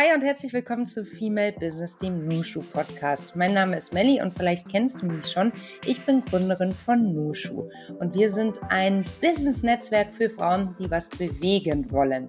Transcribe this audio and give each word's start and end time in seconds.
Hi 0.00 0.14
und 0.14 0.22
herzlich 0.22 0.54
willkommen 0.54 0.86
zu 0.86 1.04
Female 1.04 1.52
Business, 1.52 1.98
dem 1.98 2.26
Nushu 2.26 2.62
Podcast. 2.62 3.36
Mein 3.36 3.52
Name 3.52 3.76
ist 3.76 3.92
Melly 3.92 4.22
und 4.22 4.32
vielleicht 4.32 4.66
kennst 4.66 5.02
du 5.02 5.06
mich 5.06 5.30
schon. 5.30 5.52
Ich 5.84 6.00
bin 6.06 6.24
Gründerin 6.24 6.72
von 6.72 7.14
Nushu 7.14 7.68
und 7.98 8.14
wir 8.14 8.30
sind 8.30 8.58
ein 8.70 9.04
Business-Netzwerk 9.20 10.10
für 10.14 10.30
Frauen, 10.30 10.74
die 10.78 10.90
was 10.90 11.10
bewegen 11.10 11.90
wollen. 11.90 12.28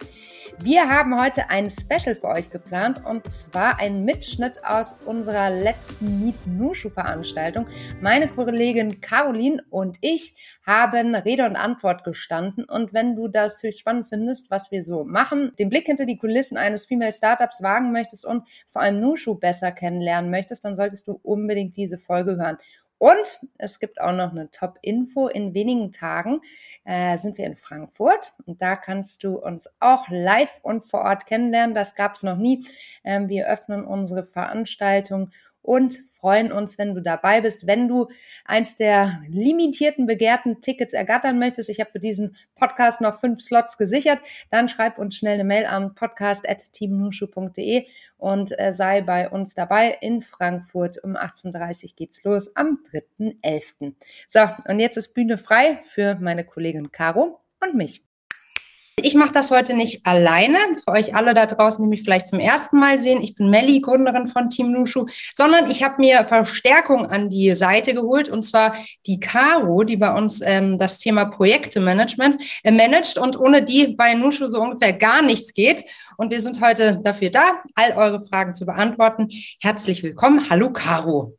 Wir 0.63 0.87
haben 0.87 1.19
heute 1.19 1.49
ein 1.49 1.71
Special 1.71 2.15
für 2.15 2.27
euch 2.27 2.51
geplant 2.51 3.03
und 3.03 3.31
zwar 3.31 3.79
ein 3.79 4.05
Mitschnitt 4.05 4.63
aus 4.63 4.95
unserer 5.05 5.49
letzten 5.49 6.23
Meet 6.23 6.45
Nushu 6.45 6.91
Veranstaltung. 6.91 7.65
Meine 7.99 8.27
Kollegin 8.27 9.01
Caroline 9.01 9.63
und 9.71 9.97
ich 10.01 10.35
haben 10.63 11.15
Rede 11.15 11.47
und 11.47 11.55
Antwort 11.55 12.03
gestanden 12.03 12.65
und 12.65 12.93
wenn 12.93 13.15
du 13.15 13.27
das 13.27 13.63
höchst 13.63 13.79
spannend 13.79 14.05
findest, 14.09 14.51
was 14.51 14.69
wir 14.69 14.83
so 14.83 15.03
machen, 15.03 15.51
den 15.57 15.69
Blick 15.69 15.87
hinter 15.87 16.05
die 16.05 16.17
Kulissen 16.17 16.57
eines 16.57 16.85
Female 16.85 17.11
Startups 17.11 17.63
wagen 17.63 17.91
möchtest 17.91 18.23
und 18.23 18.47
vor 18.67 18.83
allem 18.83 18.99
Nushu 18.99 19.33
besser 19.33 19.71
kennenlernen 19.71 20.29
möchtest, 20.29 20.63
dann 20.63 20.75
solltest 20.75 21.07
du 21.07 21.19
unbedingt 21.23 21.75
diese 21.75 21.97
Folge 21.97 22.35
hören. 22.35 22.59
Und 23.01 23.39
es 23.57 23.79
gibt 23.79 23.99
auch 23.99 24.11
noch 24.11 24.29
eine 24.29 24.51
Top-Info. 24.51 25.27
In 25.27 25.55
wenigen 25.55 25.91
Tagen 25.91 26.41
äh, 26.85 27.17
sind 27.17 27.35
wir 27.39 27.47
in 27.47 27.55
Frankfurt 27.55 28.35
und 28.45 28.61
da 28.61 28.75
kannst 28.75 29.23
du 29.23 29.39
uns 29.39 29.67
auch 29.79 30.07
live 30.09 30.51
und 30.61 30.87
vor 30.87 31.01
Ort 31.01 31.25
kennenlernen. 31.25 31.73
Das 31.73 31.95
gab 31.95 32.13
es 32.13 32.21
noch 32.21 32.37
nie. 32.37 32.63
Ähm, 33.03 33.27
wir 33.27 33.47
öffnen 33.47 33.85
unsere 33.85 34.23
Veranstaltung 34.23 35.31
und 35.61 35.99
freuen 36.21 36.51
uns, 36.51 36.77
wenn 36.77 36.93
du 36.93 37.01
dabei 37.01 37.41
bist. 37.41 37.67
Wenn 37.67 37.87
du 37.87 38.09
eins 38.45 38.75
der 38.75 39.21
limitierten 39.27 40.05
begehrten 40.05 40.61
Tickets 40.61 40.93
ergattern 40.93 41.39
möchtest, 41.39 41.69
ich 41.69 41.79
habe 41.79 41.91
für 41.91 41.99
diesen 41.99 42.35
Podcast 42.55 43.01
noch 43.01 43.19
fünf 43.19 43.41
Slots 43.41 43.77
gesichert, 43.77 44.19
dann 44.49 44.69
schreib 44.69 44.99
uns 44.99 45.15
schnell 45.15 45.33
eine 45.33 45.43
Mail 45.43 45.65
an 45.65 45.95
podcast.teamnushu.de 45.95 47.85
und 48.17 48.57
äh, 48.59 48.71
sei 48.71 49.01
bei 49.01 49.29
uns 49.29 49.55
dabei 49.55 49.97
in 50.01 50.21
Frankfurt. 50.21 51.03
Um 51.03 51.15
18.30 51.17 51.83
Uhr 51.83 51.89
geht's 51.95 52.23
los 52.23 52.55
am 52.55 52.79
3.11. 53.19 53.93
So, 54.27 54.41
und 54.67 54.79
jetzt 54.79 54.97
ist 54.97 55.13
Bühne 55.13 55.37
frei 55.37 55.81
für 55.85 56.15
meine 56.15 56.45
Kollegin 56.45 56.91
Caro 56.91 57.41
und 57.59 57.75
mich. 57.75 58.03
Ich 58.97 59.15
mache 59.15 59.31
das 59.31 59.51
heute 59.51 59.73
nicht 59.73 60.05
alleine, 60.05 60.57
für 60.83 60.91
euch 60.91 61.15
alle 61.15 61.33
da 61.33 61.45
draußen, 61.45 61.83
die 61.83 61.89
mich 61.89 62.03
vielleicht 62.03 62.27
zum 62.27 62.39
ersten 62.39 62.77
Mal 62.77 62.99
sehen. 62.99 63.21
Ich 63.21 63.35
bin 63.35 63.49
Melli, 63.49 63.79
Gründerin 63.79 64.27
von 64.27 64.49
Team 64.49 64.71
Nushu, 64.71 65.07
sondern 65.33 65.71
ich 65.71 65.83
habe 65.83 65.95
mir 65.99 66.25
Verstärkung 66.25 67.05
an 67.05 67.29
die 67.29 67.55
Seite 67.55 67.93
geholt 67.93 68.29
und 68.29 68.43
zwar 68.43 68.75
die 69.07 69.19
Caro, 69.19 69.83
die 69.83 69.97
bei 69.97 70.13
uns 70.13 70.41
ähm, 70.41 70.77
das 70.77 70.99
Thema 70.99 71.25
Projektemanagement 71.25 72.41
äh, 72.63 72.71
managt 72.71 73.17
und 73.17 73.39
ohne 73.39 73.63
die 73.63 73.95
bei 73.95 74.13
Nushu 74.13 74.47
so 74.47 74.59
ungefähr 74.61 74.93
gar 74.93 75.21
nichts 75.21 75.53
geht. 75.53 75.83
Und 76.17 76.29
wir 76.29 76.41
sind 76.41 76.61
heute 76.61 76.99
dafür 77.03 77.31
da, 77.31 77.63
all 77.75 77.93
eure 77.93 78.25
Fragen 78.25 78.53
zu 78.53 78.65
beantworten. 78.65 79.29
Herzlich 79.61 80.03
willkommen. 80.03 80.49
Hallo 80.49 80.71
Caro. 80.71 81.37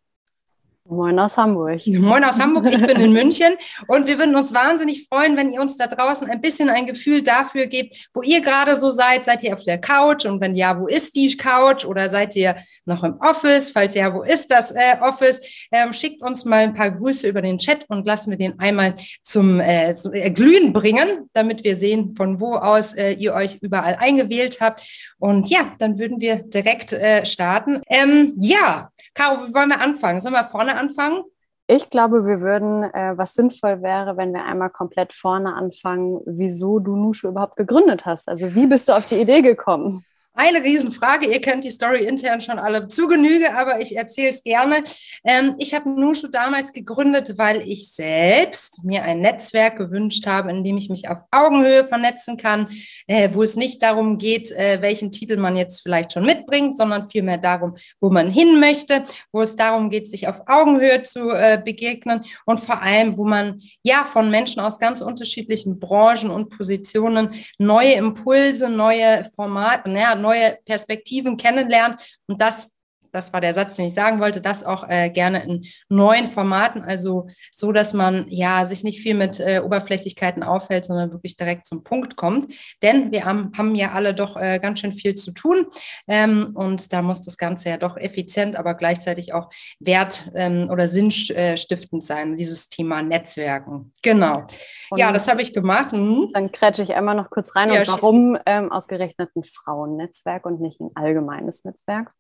Moin 0.89 1.17
aus 1.21 1.37
Hamburg. 1.37 1.81
Moin 1.87 2.25
aus 2.25 2.41
Hamburg, 2.41 2.67
ich 2.67 2.81
bin 2.81 3.01
in 3.01 3.13
München 3.13 3.55
und 3.87 4.09
wir 4.09 4.19
würden 4.19 4.35
uns 4.35 4.53
wahnsinnig 4.53 5.07
freuen, 5.07 5.37
wenn 5.37 5.53
ihr 5.53 5.61
uns 5.61 5.77
da 5.77 5.87
draußen 5.87 6.29
ein 6.29 6.41
bisschen 6.41 6.69
ein 6.69 6.87
Gefühl 6.87 7.23
dafür 7.23 7.67
gebt, 7.67 8.09
wo 8.13 8.23
ihr 8.23 8.41
gerade 8.41 8.75
so 8.75 8.91
seid. 8.91 9.23
Seid 9.23 9.45
ihr 9.45 9.55
auf 9.55 9.63
der 9.63 9.79
Couch 9.79 10.27
und 10.27 10.41
wenn 10.41 10.57
ja, 10.57 10.79
wo 10.81 10.89
ist 10.89 11.15
die 11.15 11.37
Couch 11.37 11.85
oder 11.85 12.09
seid 12.09 12.35
ihr 12.35 12.57
noch 12.85 13.05
im 13.05 13.17
Office? 13.21 13.71
Falls 13.71 13.95
ja, 13.95 14.13
wo 14.13 14.23
ist 14.23 14.51
das 14.51 14.73
äh, 14.73 14.97
Office? 15.01 15.41
Ähm, 15.71 15.93
schickt 15.93 16.21
uns 16.21 16.45
mal 16.45 16.65
ein 16.65 16.75
paar 16.75 16.91
Grüße 16.91 17.29
über 17.29 17.43
den 17.43 17.59
Chat 17.59 17.85
und 17.89 18.05
lassen 18.05 18.31
wir 18.31 18.39
den 18.39 18.59
einmal 18.59 18.97
zum, 19.23 19.61
äh, 19.61 19.95
zum 19.95 20.11
Glühen 20.11 20.73
bringen, 20.73 21.31
damit 21.33 21.63
wir 21.63 21.77
sehen, 21.77 22.17
von 22.17 22.41
wo 22.41 22.57
aus 22.57 22.95
äh, 22.95 23.13
ihr 23.13 23.35
euch 23.35 23.59
überall 23.61 23.97
eingewählt 24.01 24.61
habt. 24.61 24.83
Und 25.21 25.49
ja, 25.49 25.77
dann 25.79 26.01
würden 26.01 26.21
wir 26.21 26.43
direkt 26.43 26.93
äh, 26.93 27.25
starten. 27.25 27.83
Ähm, 27.89 28.35
ja, 28.41 28.91
Caro, 29.15 29.55
wollen 29.55 29.69
wir 29.69 29.81
anfangen? 29.81 30.21
Sollen 30.21 30.35
wir 30.35 30.45
vorne 30.45 30.72
anfangen? 30.77 31.25
Ich 31.69 31.91
glaube, 31.91 32.27
wir 32.27 32.41
würden, 32.41 32.83
äh, 32.83 33.17
was 33.17 33.35
sinnvoll 33.35 33.83
wäre, 33.83 34.17
wenn 34.17 34.33
wir 34.35 34.45
einmal 34.45 34.71
komplett 34.71 35.13
vorne 35.13 35.55
anfangen, 35.55 36.21
wieso 36.27 36.81
du 36.81 36.97
Nushu 36.97 37.29
überhaupt 37.29 37.57
gegründet 37.57 38.05
hast. 38.05 38.29
Also 38.29 38.55
wie 38.55 38.67
bist 38.67 38.89
du 38.89 38.93
auf 38.93 39.07
die 39.07 39.21
Idee 39.21 39.43
gekommen? 39.43 40.05
Eine 40.35 40.65
Riesenfrage. 40.65 41.31
Ihr 41.31 41.43
kennt 41.43 41.63
die 41.63 41.71
Story 41.71 42.07
intern 42.07 42.41
schon 42.41 42.59
alle 42.59 42.89
zu 42.89 43.07
Genüge, 43.07 43.55
aber 43.55 43.83
ich 43.83 43.95
erzähle 43.95 44.31
es 44.31 44.43
gerne. 44.43 44.83
Ähm, 45.25 45.57
ich 45.59 45.75
habe 45.75 45.91
Nushu 45.91 46.27
damals 46.27 46.73
gegründet, 46.73 47.37
weil 47.37 47.61
ich 47.61 47.93
selbst 47.93 48.83
mir 48.83 49.03
ein 49.03 49.21
Netzwerk 49.21 49.77
gewünscht 49.77 50.27
habe, 50.27 50.51
in 50.51 50.65
dem 50.65 50.79
ich 50.79 50.89
mich 50.89 51.11
auf 51.11 51.19
Augenhöhe 51.31 51.85
vernetzen 51.85 52.39
kann, 52.39 52.69
äh, 53.09 53.29
wo 53.35 53.43
es 53.43 53.57
nicht 53.57 53.83
darum 53.83 54.17
geht, 54.17 54.51
äh, 54.53 54.81
welchen 54.81 55.11
Titel 55.11 55.37
man 55.37 55.55
jetzt 55.55 55.83
vielleicht 55.83 56.13
schon 56.13 56.25
mitbringt, 56.25 56.79
sondern 56.79 57.11
vielmehr 57.11 57.37
darum, 57.37 57.77
wo 58.01 58.09
man 58.09 58.31
hin 58.31 58.59
möchte, 58.59 59.05
wo 59.33 59.43
es 59.43 59.55
darum 59.55 59.91
geht, 59.91 60.07
sich 60.07 60.29
auf 60.29 60.45
Augenhöhe 60.47 61.03
zu 61.03 61.31
äh, 61.33 61.61
begegnen 61.63 62.25
und 62.47 62.59
vor 62.59 62.81
allem, 62.81 63.19
wo 63.19 63.25
man 63.25 63.61
ja 63.83 64.05
von 64.11 64.31
Menschen 64.31 64.61
aus 64.61 64.79
ganz 64.79 65.03
unterschiedlichen 65.03 65.79
Branchen 65.79 66.31
und 66.31 66.49
Positionen 66.49 67.35
neue 67.59 67.93
Impulse, 67.93 68.71
neue 68.71 69.31
Formate, 69.37 69.91
naja, 69.91 70.22
neue 70.23 70.59
Perspektiven 70.65 71.37
kennenlernt 71.37 72.01
und 72.27 72.41
das 72.41 72.72
das 73.13 73.33
war 73.33 73.41
der 73.41 73.55
Satz, 73.55 73.77
den 73.77 73.87
ich 73.87 73.95
sagen 73.95 74.21
wollte, 74.21 74.41
das 74.41 74.65
auch 74.65 74.89
äh, 74.89 75.11
gerne 75.11 75.45
in 75.45 75.65
neuen 75.89 76.27
Formaten, 76.27 76.83
also 76.83 77.29
so, 77.51 77.73
dass 77.73 77.93
man 77.95 78.27
ja 78.29 78.65
sich 78.65 78.83
nicht 78.83 79.01
viel 79.01 79.15
mit 79.15 79.39
äh, 79.39 79.61
Oberflächlichkeiten 79.65 80.43
aufhält, 80.43 80.85
sondern 80.85 81.13
wirklich 81.13 81.37
direkt 81.37 81.67
zum 81.67 81.85
Punkt 81.85 82.17
kommt. 82.17 82.53
Denn 82.83 83.13
wir 83.13 83.25
haben, 83.25 83.53
haben 83.57 83.75
ja 83.75 83.93
alle 83.93 84.15
doch 84.15 84.37
äh, 84.37 84.59
ganz 84.59 84.81
schön 84.81 84.93
viel 84.93 85.15
zu 85.15 85.33
tun 85.33 85.67
ähm, 86.09 86.53
und 86.55 86.93
da 86.93 87.03
muss 87.03 87.23
das 87.23 87.37
Ganze 87.37 87.69
ja 87.69 87.77
doch 87.77 87.97
effizient, 87.97 88.57
aber 88.57 88.75
gleichzeitig 88.75 89.35
auch 89.35 89.51
wert 89.79 90.31
ähm, 90.35 90.69
oder 90.71 90.89
sinnstiftend 90.89 92.03
sein, 92.03 92.35
dieses 92.35 92.69
Thema 92.69 93.03
Netzwerken. 93.03 93.93
Genau. 94.03 94.47
Und 94.91 94.99
ja, 94.99 95.13
das 95.13 95.29
habe 95.29 95.43
ich 95.43 95.53
gemacht. 95.53 95.93
Mhm. 95.93 96.31
Dann 96.33 96.51
kretsche 96.51 96.83
ich 96.83 96.95
einmal 96.95 97.15
noch 97.15 97.31
kurz 97.31 97.55
rein. 97.55 97.71
Ja, 97.73 97.81
und 97.81 97.89
warum 97.89 98.39
ähm, 98.47 98.73
ausgerechnet 98.73 99.31
ein 99.37 99.45
Frauennetzwerk 99.45 100.47
und 100.47 100.61
nicht 100.61 100.81
ein 100.81 100.91
allgemeines 100.95 101.65
Netzwerk? 101.65 102.13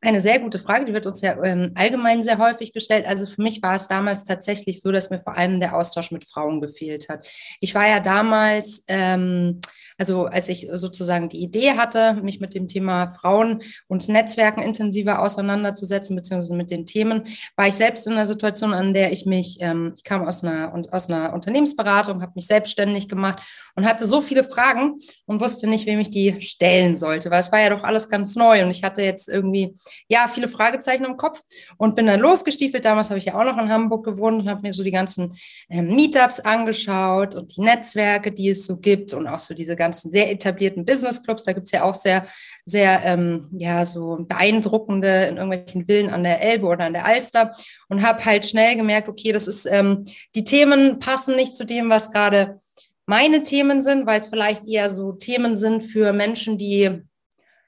Eine 0.00 0.20
sehr 0.20 0.38
gute 0.38 0.58
Frage, 0.58 0.84
die 0.84 0.92
wird 0.92 1.06
uns 1.06 1.20
ja 1.20 1.42
ähm, 1.42 1.72
allgemein 1.74 2.22
sehr 2.22 2.38
häufig 2.38 2.72
gestellt. 2.72 3.06
Also 3.06 3.26
für 3.26 3.42
mich 3.42 3.62
war 3.62 3.74
es 3.74 3.88
damals 3.88 4.24
tatsächlich 4.24 4.80
so, 4.80 4.92
dass 4.92 5.10
mir 5.10 5.18
vor 5.18 5.36
allem 5.36 5.60
der 5.60 5.76
Austausch 5.76 6.10
mit 6.10 6.24
Frauen 6.24 6.60
gefehlt 6.60 7.08
hat. 7.08 7.26
Ich 7.60 7.74
war 7.74 7.86
ja 7.86 8.00
damals 8.00 8.84
ähm, 8.88 9.60
also 9.98 10.26
als 10.26 10.48
ich 10.48 10.68
sozusagen 10.72 11.28
die 11.28 11.42
Idee 11.42 11.72
hatte, 11.72 12.14
mich 12.22 12.40
mit 12.40 12.54
dem 12.54 12.68
Thema 12.68 13.08
Frauen 13.08 13.62
und 13.86 14.08
Netzwerken 14.08 14.62
intensiver 14.62 15.20
auseinanderzusetzen, 15.20 16.16
beziehungsweise 16.16 16.54
mit 16.54 16.70
den 16.70 16.86
Themen, 16.86 17.24
war 17.56 17.68
ich 17.68 17.74
selbst 17.74 18.06
in 18.06 18.14
einer 18.14 18.26
Situation, 18.26 18.72
an 18.72 18.92
der 18.92 19.12
ich 19.12 19.26
mich, 19.26 19.58
ähm, 19.60 19.92
ich 19.96 20.04
kam 20.04 20.26
aus 20.26 20.42
einer, 20.42 20.74
aus 20.90 21.08
einer 21.08 21.32
Unternehmensberatung, 21.32 22.22
habe 22.22 22.32
mich 22.34 22.46
selbstständig 22.46 23.08
gemacht 23.08 23.42
und 23.76 23.86
hatte 23.86 24.06
so 24.06 24.20
viele 24.20 24.44
Fragen 24.44 24.98
und 25.26 25.40
wusste 25.40 25.66
nicht, 25.66 25.86
wem 25.86 26.00
ich 26.00 26.10
die 26.10 26.40
stellen 26.42 26.96
sollte, 26.96 27.30
weil 27.30 27.40
es 27.40 27.52
war 27.52 27.60
ja 27.60 27.70
doch 27.70 27.84
alles 27.84 28.08
ganz 28.08 28.34
neu 28.34 28.64
und 28.64 28.70
ich 28.70 28.82
hatte 28.82 29.02
jetzt 29.02 29.28
irgendwie, 29.28 29.74
ja, 30.08 30.28
viele 30.32 30.48
Fragezeichen 30.48 31.04
im 31.04 31.16
Kopf 31.16 31.40
und 31.76 31.96
bin 31.96 32.06
dann 32.06 32.20
losgestiefelt. 32.20 32.84
Damals 32.84 33.10
habe 33.10 33.18
ich 33.18 33.26
ja 33.26 33.34
auch 33.34 33.44
noch 33.44 33.58
in 33.58 33.68
Hamburg 33.68 34.04
gewohnt 34.04 34.42
und 34.42 34.48
habe 34.48 34.62
mir 34.62 34.72
so 34.72 34.82
die 34.82 34.90
ganzen 34.90 35.34
ähm, 35.68 35.94
Meetups 35.94 36.40
angeschaut 36.40 37.34
und 37.34 37.56
die 37.56 37.60
Netzwerke, 37.60 38.32
die 38.32 38.50
es 38.50 38.66
so 38.66 38.78
gibt 38.78 39.12
und 39.12 39.26
auch 39.26 39.40
so 39.40 39.54
diese 39.54 39.76
ganzen 39.76 39.83
sehr 39.92 40.30
etablierten 40.30 40.84
Business-Clubs. 40.84 41.44
Da 41.44 41.52
gibt 41.52 41.66
es 41.66 41.72
ja 41.72 41.82
auch 41.84 41.94
sehr, 41.94 42.26
sehr, 42.64 43.02
ähm, 43.04 43.48
ja, 43.52 43.84
so 43.84 44.16
beeindruckende 44.20 45.26
in 45.26 45.36
irgendwelchen 45.36 45.86
Villen 45.86 46.10
an 46.10 46.24
der 46.24 46.40
Elbe 46.40 46.66
oder 46.66 46.84
an 46.84 46.94
der 46.94 47.06
Alster 47.06 47.52
und 47.88 48.02
habe 48.02 48.24
halt 48.24 48.46
schnell 48.46 48.76
gemerkt, 48.76 49.08
okay, 49.08 49.32
das 49.32 49.46
ist, 49.46 49.66
ähm, 49.66 50.04
die 50.34 50.44
Themen 50.44 50.98
passen 50.98 51.36
nicht 51.36 51.56
zu 51.56 51.64
dem, 51.64 51.90
was 51.90 52.10
gerade 52.10 52.58
meine 53.06 53.42
Themen 53.42 53.82
sind, 53.82 54.06
weil 54.06 54.20
es 54.20 54.28
vielleicht 54.28 54.66
eher 54.66 54.90
so 54.90 55.12
Themen 55.12 55.56
sind 55.56 55.82
für 55.82 56.12
Menschen, 56.12 56.56
die 56.56 57.02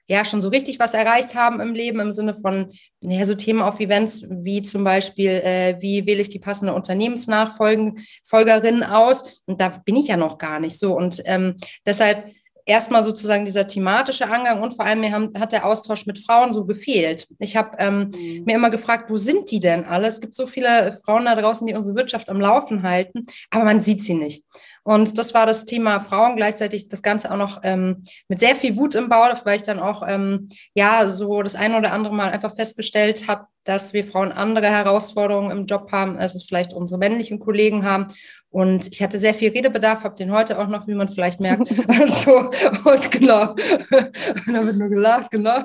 ja 0.08 0.24
schon 0.24 0.40
so 0.40 0.48
richtig 0.48 0.78
was 0.78 0.94
erreicht 0.94 1.34
haben 1.34 1.60
im 1.60 1.74
Leben 1.74 1.98
im 2.00 2.12
Sinne 2.12 2.34
von 2.34 2.70
ja, 3.00 3.24
so 3.24 3.34
Themen 3.34 3.62
auf 3.62 3.80
Events 3.80 4.24
wie 4.28 4.62
zum 4.62 4.84
Beispiel, 4.84 5.30
äh, 5.30 5.76
wie 5.80 6.06
wähle 6.06 6.22
ich 6.22 6.30
die 6.30 6.38
passende 6.38 6.74
Unternehmensnachfolgerin 6.74 8.84
aus? 8.84 9.42
Und 9.46 9.60
da 9.60 9.82
bin 9.84 9.96
ich 9.96 10.06
ja 10.08 10.16
noch 10.16 10.38
gar 10.38 10.60
nicht 10.60 10.78
so. 10.78 10.96
Und 10.96 11.22
ähm, 11.26 11.56
deshalb 11.84 12.30
erstmal 12.66 13.04
sozusagen 13.04 13.46
dieser 13.46 13.66
thematische 13.66 14.28
Angang 14.28 14.60
und 14.60 14.74
vor 14.74 14.84
allem 14.84 15.00
mir 15.00 15.12
haben, 15.12 15.32
hat 15.38 15.52
der 15.52 15.64
Austausch 15.64 16.04
mit 16.06 16.18
Frauen 16.18 16.52
so 16.52 16.66
gefehlt. 16.66 17.28
Ich 17.38 17.56
habe 17.56 17.76
ähm, 17.78 18.10
mhm. 18.14 18.44
mir 18.44 18.56
immer 18.56 18.70
gefragt, 18.70 19.08
wo 19.08 19.16
sind 19.16 19.50
die 19.50 19.60
denn 19.60 19.84
alle? 19.84 20.08
Es 20.08 20.20
gibt 20.20 20.34
so 20.34 20.46
viele 20.46 20.98
Frauen 21.04 21.24
da 21.24 21.36
draußen, 21.36 21.66
die 21.66 21.74
unsere 21.74 21.94
Wirtschaft 21.94 22.28
am 22.28 22.40
Laufen 22.40 22.82
halten, 22.82 23.26
aber 23.50 23.64
man 23.64 23.80
sieht 23.80 24.02
sie 24.02 24.14
nicht. 24.14 24.44
Und 24.82 25.18
das 25.18 25.34
war 25.34 25.46
das 25.46 25.64
Thema 25.64 26.00
Frauen, 26.00 26.36
gleichzeitig 26.36 26.88
das 26.88 27.02
Ganze 27.02 27.32
auch 27.32 27.36
noch 27.36 27.60
ähm, 27.64 28.04
mit 28.28 28.38
sehr 28.38 28.54
viel 28.54 28.76
Wut 28.76 28.94
im 28.94 29.08
Bauch, 29.08 29.44
weil 29.44 29.56
ich 29.56 29.64
dann 29.64 29.80
auch 29.80 30.04
ähm, 30.06 30.48
ja 30.74 31.08
so 31.08 31.42
das 31.42 31.56
eine 31.56 31.78
oder 31.78 31.92
andere 31.92 32.14
Mal 32.14 32.30
einfach 32.30 32.54
festgestellt 32.54 33.26
habe, 33.26 33.46
dass 33.64 33.92
wir 33.92 34.04
Frauen 34.04 34.30
andere 34.30 34.66
Herausforderungen 34.66 35.50
im 35.50 35.66
Job 35.66 35.90
haben, 35.90 36.16
als 36.16 36.36
es 36.36 36.44
vielleicht 36.44 36.72
unsere 36.72 36.98
männlichen 36.98 37.40
Kollegen 37.40 37.84
haben 37.84 38.14
Und 38.56 38.90
ich 38.90 39.02
hatte 39.02 39.18
sehr 39.18 39.34
viel 39.34 39.50
Redebedarf, 39.50 40.02
habe 40.02 40.16
den 40.16 40.32
heute 40.32 40.58
auch 40.58 40.66
noch, 40.66 40.88
wie 40.88 40.94
man 40.94 41.08
vielleicht 41.08 41.40
merkt. 41.40 41.70
also, 41.88 42.50
und 42.86 43.10
genau. 43.10 43.50
und 43.50 44.54
da 44.54 44.64
wird 44.64 44.76
nur 44.78 44.88
gelacht, 44.88 45.30
genau. 45.30 45.64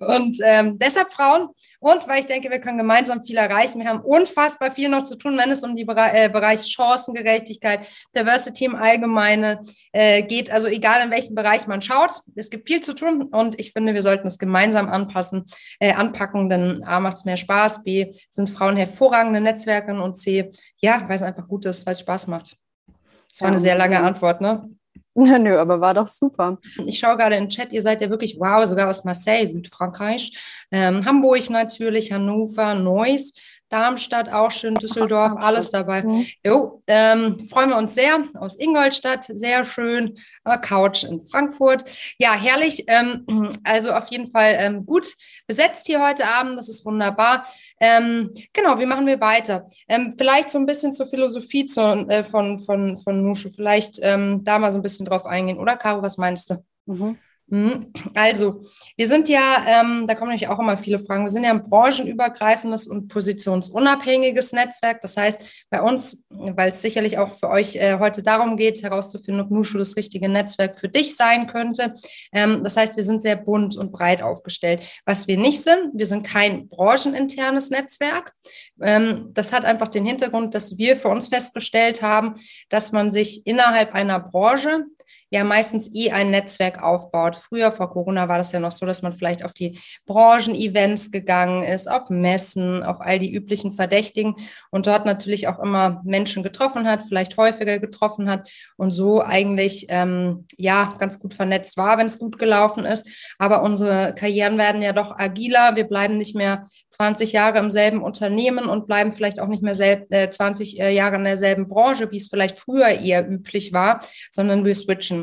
Und 0.00 0.38
ähm, 0.42 0.78
deshalb 0.78 1.12
Frauen. 1.12 1.48
Und 1.80 2.08
weil 2.08 2.20
ich 2.20 2.26
denke, 2.26 2.50
wir 2.50 2.58
können 2.58 2.78
gemeinsam 2.78 3.22
viel 3.24 3.36
erreichen. 3.36 3.80
Wir 3.80 3.88
haben 3.88 4.00
unfassbar 4.00 4.70
viel 4.70 4.88
noch 4.88 5.02
zu 5.02 5.16
tun, 5.16 5.36
wenn 5.36 5.50
es 5.50 5.62
um 5.62 5.76
die 5.76 5.84
Bere 5.84 6.12
äh, 6.14 6.28
Bereich 6.30 6.66
Chancengerechtigkeit, 6.66 7.80
Diversity 8.16 8.64
im 8.66 8.74
Allgemeinen 8.74 9.58
äh, 9.92 10.22
geht. 10.22 10.50
Also 10.50 10.66
egal 10.68 11.04
in 11.04 11.10
welchem 11.10 11.34
Bereich 11.34 11.66
man 11.66 11.82
schaut, 11.82 12.12
es 12.36 12.48
gibt 12.48 12.68
viel 12.68 12.80
zu 12.80 12.94
tun. 12.94 13.24
Und 13.24 13.60
ich 13.60 13.72
finde, 13.72 13.92
wir 13.92 14.02
sollten 14.02 14.26
es 14.26 14.38
gemeinsam 14.38 14.88
anpassen, 14.88 15.44
äh, 15.78 15.92
anpacken, 15.92 16.48
denn 16.48 16.84
A 16.84 17.00
macht 17.00 17.18
es 17.18 17.24
mehr 17.26 17.36
Spaß, 17.36 17.82
B 17.82 18.12
sind 18.30 18.48
Frauen 18.48 18.76
hervorragende 18.76 19.42
Netzwerke 19.42 19.92
und 19.92 20.16
C, 20.16 20.50
ja, 20.78 21.02
weil 21.06 21.16
es 21.16 21.22
einfach 21.22 21.46
gut 21.46 21.66
ist, 21.66 21.84
weil 21.84 21.92
es 21.92 22.00
Spaß 22.00 22.28
macht. 22.28 22.29
Das 22.30 23.40
war 23.42 23.48
eine 23.48 23.58
sehr 23.58 23.76
lange 23.76 24.00
Antwort, 24.00 24.40
ne? 24.40 24.68
Ja, 25.14 25.38
nö, 25.38 25.58
aber 25.58 25.80
war 25.80 25.94
doch 25.94 26.08
super. 26.08 26.58
Ich 26.86 26.98
schaue 26.98 27.16
gerade 27.16 27.36
in 27.36 27.44
den 27.44 27.48
Chat, 27.50 27.72
ihr 27.72 27.82
seid 27.82 28.00
ja 28.00 28.10
wirklich, 28.10 28.36
wow, 28.38 28.64
sogar 28.64 28.88
aus 28.88 29.04
Marseille, 29.04 29.48
Südfrankreich, 29.48 30.36
ähm, 30.70 31.04
Hamburg 31.04 31.50
natürlich, 31.50 32.12
Hannover, 32.12 32.74
Neuss. 32.74 33.34
Darmstadt 33.70 34.28
auch 34.28 34.50
schön, 34.50 34.74
Düsseldorf, 34.74 35.34
alles 35.36 35.70
dabei. 35.70 36.02
Mhm. 36.02 36.26
Jo, 36.44 36.82
ähm, 36.88 37.38
freuen 37.48 37.70
wir 37.70 37.76
uns 37.76 37.94
sehr. 37.94 38.24
Aus 38.34 38.58
Ingolstadt, 38.58 39.24
sehr 39.24 39.64
schön. 39.64 40.18
Äh, 40.44 40.58
Couch 40.58 41.04
in 41.04 41.20
Frankfurt. 41.20 41.84
Ja, 42.18 42.34
herrlich. 42.34 42.84
Ähm, 42.88 43.24
also 43.64 43.92
auf 43.92 44.08
jeden 44.10 44.30
Fall 44.32 44.56
ähm, 44.58 44.84
gut 44.84 45.14
besetzt 45.46 45.86
hier 45.86 46.04
heute 46.04 46.26
Abend. 46.26 46.58
Das 46.58 46.68
ist 46.68 46.84
wunderbar. 46.84 47.46
Ähm, 47.80 48.32
genau, 48.52 48.78
wie 48.80 48.86
machen 48.86 49.06
wir 49.06 49.20
weiter? 49.20 49.68
Ähm, 49.88 50.14
vielleicht 50.18 50.50
so 50.50 50.58
ein 50.58 50.66
bisschen 50.66 50.92
zur 50.92 51.06
Philosophie 51.06 51.66
zu, 51.66 51.80
äh, 51.80 52.24
von, 52.24 52.58
von, 52.58 52.96
von 52.98 53.22
Nusche. 53.22 53.50
Vielleicht 53.50 54.00
ähm, 54.02 54.42
da 54.42 54.58
mal 54.58 54.72
so 54.72 54.78
ein 54.78 54.82
bisschen 54.82 55.06
drauf 55.06 55.26
eingehen. 55.26 55.58
Oder, 55.58 55.76
Caro, 55.76 56.02
was 56.02 56.18
meinst 56.18 56.50
du? 56.50 56.64
Mhm. 56.86 57.18
Mhm. 57.50 57.92
Also, 58.14 58.62
wir 58.96 59.08
sind 59.08 59.28
ja, 59.28 59.56
ähm, 59.66 60.06
da 60.06 60.14
kommen 60.14 60.30
nämlich 60.30 60.48
auch 60.48 60.60
immer 60.60 60.78
viele 60.78 61.00
Fragen, 61.00 61.24
wir 61.24 61.30
sind 61.30 61.42
ja 61.42 61.50
ein 61.50 61.64
branchenübergreifendes 61.64 62.86
und 62.86 63.08
positionsunabhängiges 63.08 64.52
Netzwerk. 64.52 65.00
Das 65.00 65.16
heißt, 65.16 65.42
bei 65.68 65.82
uns, 65.82 66.24
weil 66.28 66.70
es 66.70 66.80
sicherlich 66.80 67.18
auch 67.18 67.36
für 67.38 67.48
euch 67.48 67.74
äh, 67.74 67.98
heute 67.98 68.22
darum 68.22 68.56
geht, 68.56 68.84
herauszufinden, 68.84 69.44
ob 69.44 69.50
Nushu 69.50 69.78
das 69.78 69.96
richtige 69.96 70.28
Netzwerk 70.28 70.78
für 70.78 70.88
dich 70.88 71.16
sein 71.16 71.48
könnte. 71.48 71.96
Ähm, 72.32 72.62
das 72.62 72.76
heißt, 72.76 72.96
wir 72.96 73.04
sind 73.04 73.20
sehr 73.20 73.36
bunt 73.36 73.76
und 73.76 73.90
breit 73.90 74.22
aufgestellt. 74.22 74.82
Was 75.04 75.26
wir 75.26 75.36
nicht 75.36 75.62
sind, 75.62 75.90
wir 75.92 76.06
sind 76.06 76.24
kein 76.24 76.68
brancheninternes 76.68 77.70
Netzwerk. 77.70 78.32
Ähm, 78.80 79.30
das 79.34 79.52
hat 79.52 79.64
einfach 79.64 79.88
den 79.88 80.06
Hintergrund, 80.06 80.54
dass 80.54 80.78
wir 80.78 80.96
für 80.96 81.08
uns 81.08 81.26
festgestellt 81.26 82.00
haben, 82.00 82.36
dass 82.68 82.92
man 82.92 83.10
sich 83.10 83.44
innerhalb 83.44 83.92
einer 83.92 84.20
Branche 84.20 84.84
ja 85.30 85.44
meistens 85.44 85.90
eh 85.94 86.10
ein 86.10 86.30
Netzwerk 86.30 86.82
aufbaut. 86.82 87.36
Früher, 87.36 87.70
vor 87.72 87.90
Corona, 87.90 88.28
war 88.28 88.38
das 88.38 88.52
ja 88.52 88.60
noch 88.60 88.72
so, 88.72 88.84
dass 88.84 89.02
man 89.02 89.12
vielleicht 89.12 89.44
auf 89.44 89.52
die 89.52 89.78
Branchen-Events 90.06 91.10
gegangen 91.10 91.62
ist, 91.62 91.90
auf 91.90 92.10
Messen, 92.10 92.82
auf 92.82 93.00
all 93.00 93.18
die 93.18 93.32
üblichen 93.32 93.72
Verdächtigen 93.72 94.34
und 94.70 94.86
dort 94.86 95.06
natürlich 95.06 95.46
auch 95.48 95.60
immer 95.60 96.02
Menschen 96.04 96.42
getroffen 96.42 96.86
hat, 96.86 97.04
vielleicht 97.08 97.36
häufiger 97.36 97.78
getroffen 97.78 98.28
hat 98.28 98.50
und 98.76 98.90
so 98.90 99.22
eigentlich 99.22 99.86
ähm, 99.88 100.46
ja 100.56 100.94
ganz 100.98 101.20
gut 101.20 101.34
vernetzt 101.34 101.76
war, 101.76 101.96
wenn 101.98 102.08
es 102.08 102.18
gut 102.18 102.38
gelaufen 102.38 102.84
ist. 102.84 103.06
Aber 103.38 103.62
unsere 103.62 104.14
Karrieren 104.14 104.58
werden 104.58 104.82
ja 104.82 104.92
doch 104.92 105.16
agiler. 105.16 105.76
Wir 105.76 105.84
bleiben 105.84 106.16
nicht 106.16 106.34
mehr 106.34 106.66
20 106.90 107.32
Jahre 107.32 107.58
im 107.58 107.70
selben 107.70 108.02
Unternehmen 108.02 108.66
und 108.66 108.86
bleiben 108.86 109.12
vielleicht 109.12 109.38
auch 109.38 109.48
nicht 109.48 109.62
mehr 109.62 109.78
äh, 110.10 110.28
20 110.28 110.80
äh, 110.80 110.90
Jahre 110.90 111.16
in 111.16 111.24
derselben 111.24 111.68
Branche, 111.68 112.10
wie 112.10 112.18
es 112.18 112.28
vielleicht 112.28 112.58
früher 112.58 112.88
eher 112.88 113.28
üblich 113.28 113.72
war, 113.72 114.00
sondern 114.30 114.64
wir 114.64 114.74
switchen 114.74 115.19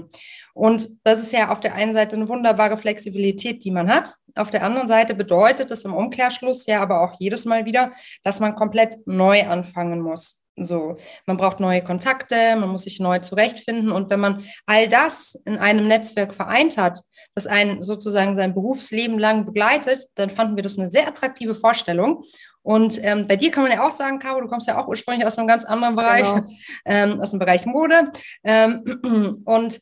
und 0.54 0.88
das 1.04 1.20
ist 1.20 1.32
ja 1.34 1.50
auf 1.50 1.60
der 1.60 1.76
einen 1.76 1.94
Seite 1.94 2.16
eine 2.16 2.28
wunderbare 2.28 2.78
Flexibilität, 2.78 3.64
die 3.64 3.72
man 3.72 3.88
hat. 3.88 4.14
Auf 4.36 4.50
der 4.50 4.64
anderen 4.64 4.88
Seite 4.88 5.14
bedeutet 5.14 5.70
es 5.72 5.86
im 5.86 5.94
Umkehrschluss 5.94 6.66
ja 6.66 6.82
aber 6.82 7.02
auch 7.02 7.14
jedes 7.20 7.46
Mal 7.46 7.66
wieder, 7.66 7.92
dass 8.24 8.40
man 8.40 8.56
komplett 8.56 8.96
neu 9.06 9.48
anfangen 9.48 10.02
muss. 10.02 10.42
So, 10.60 10.98
man 11.28 11.38
braucht 11.38 11.60
neue 11.60 11.84
Kontakte, 11.84 12.56
man 12.56 12.70
muss 12.70 12.84
sich 12.84 13.00
neu 13.00 13.20
zurechtfinden. 13.20 13.92
Und 13.92 14.10
wenn 14.10 14.20
man 14.20 14.44
all 14.66 14.88
das 14.88 15.36
in 15.46 15.60
einem 15.60 15.88
Netzwerk 15.88 16.34
vereint 16.34 16.78
hat, 16.78 17.00
das 17.36 17.46
einen 17.46 17.84
sozusagen 17.84 18.36
sein 18.36 18.56
Berufsleben 18.56 19.20
lang 19.20 19.46
begleitet, 19.46 20.08
dann 20.16 20.32
fanden 20.32 20.56
wir 20.56 20.64
das 20.64 20.80
eine 20.80 20.90
sehr 20.90 21.08
attraktive 21.08 21.54
Vorstellung. 21.54 22.24
Und 22.68 23.02
ähm, 23.02 23.30
bei 23.30 23.38
dir 23.38 23.50
kann 23.50 23.64
man 23.64 23.72
ja 23.72 23.88
auch 23.88 23.92
sagen, 23.92 24.20
Caro, 24.20 24.42
du 24.42 24.50
kommst 24.50 24.68
ja 24.68 24.78
auch 24.78 24.90
ursprünglich 24.90 25.26
aus 25.26 25.38
einem 25.38 25.48
ganz 25.48 25.64
anderen 25.64 25.96
Bereich, 25.96 26.28
genau. 26.28 26.48
ähm, 26.86 27.22
aus 27.22 27.30
dem 27.30 27.40
Bereich 27.40 27.66
Mode. 27.66 28.12
Ähm, 28.44 29.42
und 29.46 29.80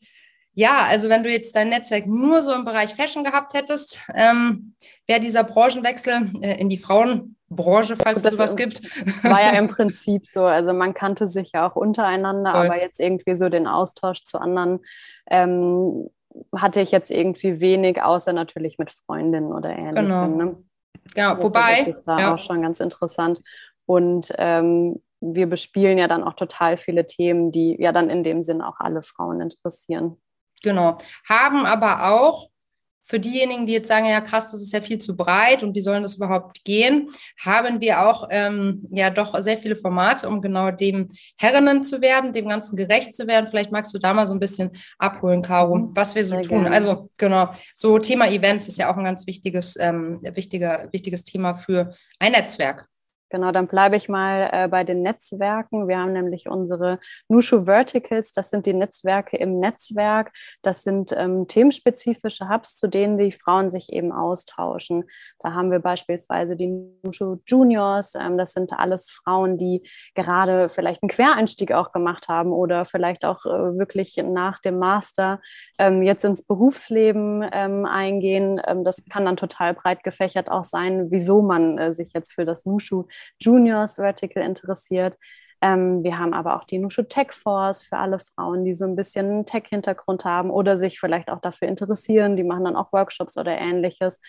ja, 0.52 0.86
also 0.88 1.10
wenn 1.10 1.24
du 1.24 1.32
jetzt 1.32 1.56
dein 1.56 1.70
Netzwerk 1.70 2.06
nur 2.06 2.44
so 2.44 2.54
im 2.54 2.64
Bereich 2.64 2.94
Fashion 2.94 3.24
gehabt 3.24 3.56
hättest, 3.56 4.02
ähm, 4.14 4.76
wäre 5.08 5.20
dieser 5.20 5.44
Branchenwechsel 5.44 6.30
äh, 6.42 6.60
in 6.60 6.70
die 6.70 6.78
Frauenbranche, 6.78 7.96
falls 7.98 8.22
das 8.22 8.34
es 8.34 8.38
sowas 8.38 8.56
gibt. 8.56 8.84
War 9.24 9.42
ja 9.42 9.58
im 9.58 9.68
Prinzip 9.76 10.28
so. 10.28 10.44
Also 10.44 10.72
man 10.72 10.94
kannte 10.94 11.26
sich 11.26 11.54
ja 11.56 11.68
auch 11.68 11.76
untereinander, 11.76 12.52
Voll. 12.52 12.66
aber 12.68 12.80
jetzt 12.80 13.00
irgendwie 13.00 13.36
so 13.36 13.50
den 13.50 13.66
Austausch 13.66 14.24
zu 14.26 14.38
anderen 14.38 14.82
ähm, 15.32 16.12
hatte 16.56 16.82
ich 16.82 16.92
jetzt 16.92 17.10
irgendwie 17.10 17.62
wenig, 17.62 18.04
außer 18.04 18.32
natürlich 18.32 18.78
mit 18.78 18.92
Freundinnen 18.92 19.52
oder 19.52 19.72
ähnlichem. 19.72 19.96
Genau. 19.96 20.28
Ne? 20.28 20.58
Genau, 21.14 21.38
wobei. 21.38 21.84
Das 21.86 21.98
ist 21.98 22.04
da 22.04 22.20
ja. 22.20 22.34
auch 22.34 22.40
schon 22.40 22.62
ganz 22.62 22.80
interessant. 22.80 23.42
Und 23.86 24.34
ähm, 24.38 25.02
wir 25.22 25.48
bespielen 25.48 25.98
ja 25.98 26.08
dann 26.08 26.24
auch 26.24 26.34
total 26.34 26.78
viele 26.78 27.06
Themen, 27.06 27.52
die 27.52 27.76
ja 27.80 27.92
dann 27.92 28.10
in 28.10 28.24
dem 28.24 28.44
Sinn 28.44 28.62
auch 28.62 28.80
alle 28.80 29.04
Frauen 29.04 29.42
interessieren. 29.42 30.22
Genau. 30.64 30.98
Haben 31.28 31.66
aber 31.66 32.12
auch 32.12 32.50
für 33.06 33.20
diejenigen, 33.20 33.66
die 33.68 33.74
jetzt 33.74 33.88
sagen, 33.88 34.08
ja 34.08 34.20
krass, 34.20 34.52
das 34.52 34.62
ist 34.62 34.74
ja 34.74 34.82
viel 34.82 34.98
zu 34.98 35.16
breit 35.16 35.62
und 35.62 35.76
wie 35.76 35.82
sollen 35.82 36.04
das 36.04 36.16
überhaupt 36.16 36.64
gehen, 36.64 37.08
haben 37.44 37.80
wir 37.80 38.08
auch 38.08 38.28
ähm, 38.32 38.88
ja 38.92 39.12
doch 39.12 39.38
sehr 39.40 39.60
viele 39.60 39.76
Formate, 39.76 40.28
um 40.28 40.42
genau 40.42 40.72
dem 40.72 41.08
Herrinnen 41.38 41.84
zu 41.84 42.02
werden, 42.02 42.34
dem 42.34 42.48
Ganzen 42.48 42.76
gerecht 42.76 43.16
zu 43.16 43.28
werden. 43.28 43.48
Vielleicht 43.48 43.72
magst 43.72 43.94
du 43.94 44.00
da 44.00 44.14
mal 44.14 44.26
so 44.26 44.34
ein 44.34 44.40
bisschen 44.40 44.72
abholen, 44.98 45.44
Caro, 45.44 45.76
mhm. 45.76 45.92
was 45.94 46.16
wir 46.16 46.26
so 46.26 46.34
sehr 46.34 46.44
tun. 46.44 46.62
Gerne. 46.64 46.76
Also 46.76 47.10
genau, 47.18 47.50
so 47.76 48.00
Thema 48.00 48.28
Events 48.28 48.68
ist 48.68 48.80
ja 48.80 48.92
auch 48.92 48.98
ein 48.98 49.04
ganz 49.04 49.28
wichtiges, 49.28 49.78
ähm, 49.80 50.20
wichtiger, 50.22 50.90
wichtiges 50.92 51.24
Thema 51.24 51.56
für 51.56 51.94
ein 52.20 52.32
Netzwerk. 52.32 52.88
Genau, 53.30 53.52
dann 53.52 53.68
bleibe 53.68 53.96
ich 53.96 54.08
mal 54.08 54.50
äh, 54.52 54.68
bei 54.68 54.84
den 54.84 55.02
Netzwerken. 55.02 55.88
Wir 55.88 55.98
haben 55.98 56.14
nämlich 56.14 56.48
unsere 56.48 57.00
Nushu 57.28 57.66
Verticals, 57.66 58.32
das 58.32 58.52
sind 58.52 58.68
die 58.68 58.74
Netzwerke 58.74 59.36
im 59.38 59.60
Netzwerk. 59.60 60.32
Das 60.62 60.84
sind 60.84 61.12
ähm, 61.18 61.48
themenspezifische 61.48 62.50
Hubs, 62.50 62.76
zu 62.76 62.88
denen 62.88 63.18
die 63.18 63.32
Frauen 63.32 63.72
sich 63.72 63.92
eben 63.92 64.12
austauschen. 64.12 65.06
Da 65.40 65.54
haben 65.54 65.72
wir 65.72 65.80
beispielsweise 65.80 66.56
die 66.56 66.68
Nushu 67.04 67.38
Juniors. 67.48 68.14
Ähm, 68.14 68.38
das 68.38 68.54
sind 68.54 68.74
alles 68.74 69.10
Frauen, 69.10 69.58
die 69.58 69.82
gerade 70.14 70.70
vielleicht 70.70 71.02
einen 71.02 71.10
Quereinstieg 71.10 71.72
auch 71.72 71.92
gemacht 71.92 72.28
haben 72.28 72.52
oder 72.52 72.86
vielleicht 72.86 73.26
auch 73.26 73.46
äh, 73.46 73.78
wirklich 73.78 74.18
nach 74.24 74.60
dem 74.60 74.78
Master 74.78 75.42
ähm, 75.80 76.04
jetzt 76.04 76.24
ins 76.26 76.44
Berufsleben 76.44 77.44
ähm, 77.52 77.86
eingehen. 77.86 78.62
Ähm, 78.68 78.84
das 78.84 79.04
kann 79.10 79.26
dann 79.26 79.38
total 79.38 79.74
breit 79.74 80.04
gefächert 80.04 80.52
auch 80.52 80.64
sein, 80.64 81.08
wieso 81.10 81.42
man 81.42 81.80
äh, 81.80 81.92
sich 81.92 82.14
jetzt 82.14 82.34
für 82.34 82.46
das 82.46 82.66
Nushu 82.66 83.06
Juniors 83.40 83.96
Vertical 83.96 84.44
interessiert. 84.44 85.18
Ähm, 85.62 86.04
wir 86.04 86.20
haben 86.20 86.34
aber 86.34 86.56
auch 86.56 86.64
die 86.64 86.78
Nushu 86.78 87.04
Tech 87.04 87.32
Force 87.32 87.82
für 87.82 87.98
alle 87.98 88.20
Frauen, 88.20 88.66
die 88.66 88.74
so 88.74 88.86
ein 88.86 88.96
bisschen 88.96 89.26
einen 89.26 89.46
Tech-Hintergrund 89.46 90.26
haben 90.26 90.50
oder 90.50 90.78
sich 90.78 91.00
vielleicht 91.00 91.30
auch 91.30 91.40
dafür 91.40 91.68
interessieren. 91.68 92.36
Die 92.36 92.44
machen 92.44 92.66
dann 92.66 92.76
auch 92.76 92.92
Workshops 92.94 93.38
oder 93.38 93.58
ähnliches. 93.58 94.22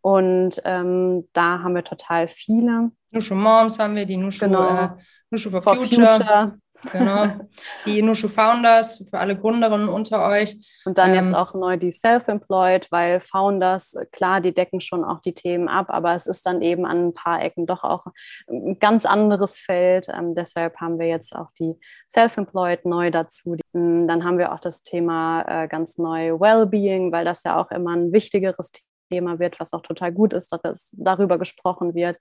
Und 0.00 0.60
ähm, 0.64 1.28
da 1.32 1.60
haben 1.60 1.74
wir 1.74 1.84
total 1.84 2.28
viele. 2.28 2.90
Nushu 3.10 3.34
Moms 3.34 3.78
haben 3.78 3.94
wir, 3.94 4.04
die 4.04 4.16
Nushu, 4.16 4.46
genau. 4.46 4.68
äh, 4.68 4.88
Nushu 5.30 5.50
for, 5.50 5.62
for 5.62 5.76
Future. 5.76 6.10
Future. 6.10 6.58
Genau. 6.90 7.26
Die 7.86 8.02
Nushu 8.02 8.28
Founders 8.28 9.08
für 9.08 9.18
alle 9.18 9.36
Gründerinnen 9.36 9.88
unter 9.88 10.26
euch. 10.26 10.56
Und 10.84 10.98
dann 10.98 11.10
ähm, 11.10 11.24
jetzt 11.24 11.34
auch 11.34 11.54
neu 11.54 11.76
die 11.76 11.92
Self-Employed, 11.92 12.90
weil 12.90 13.20
Founders, 13.20 13.96
klar, 14.10 14.40
die 14.40 14.52
decken 14.52 14.80
schon 14.80 15.04
auch 15.04 15.20
die 15.20 15.34
Themen 15.34 15.68
ab, 15.68 15.86
aber 15.88 16.14
es 16.14 16.26
ist 16.26 16.46
dann 16.46 16.62
eben 16.62 16.84
an 16.84 17.08
ein 17.08 17.14
paar 17.14 17.42
Ecken 17.42 17.66
doch 17.66 17.84
auch 17.84 18.06
ein 18.48 18.78
ganz 18.78 19.06
anderes 19.06 19.58
Feld. 19.58 20.08
Ähm, 20.08 20.34
deshalb 20.34 20.76
haben 20.80 20.98
wir 20.98 21.06
jetzt 21.06 21.34
auch 21.34 21.50
die 21.58 21.74
Self-Employed 22.08 22.84
neu 22.84 23.10
dazu. 23.10 23.56
Dann 23.72 24.24
haben 24.24 24.38
wir 24.38 24.52
auch 24.52 24.60
das 24.60 24.82
Thema 24.82 25.42
äh, 25.46 25.68
ganz 25.68 25.98
neu 25.98 26.40
Wellbeing, 26.40 27.12
weil 27.12 27.24
das 27.24 27.42
ja 27.44 27.60
auch 27.60 27.70
immer 27.70 27.94
ein 27.94 28.12
wichtigeres 28.12 28.72
Thema 28.72 28.86
Thema 29.12 29.38
wird, 29.38 29.60
was 29.60 29.74
auch 29.74 29.82
total 29.82 30.10
gut 30.10 30.32
ist, 30.32 30.56
dass 30.62 30.94
darüber 30.96 31.38
gesprochen 31.38 31.94
wird. 31.94 32.16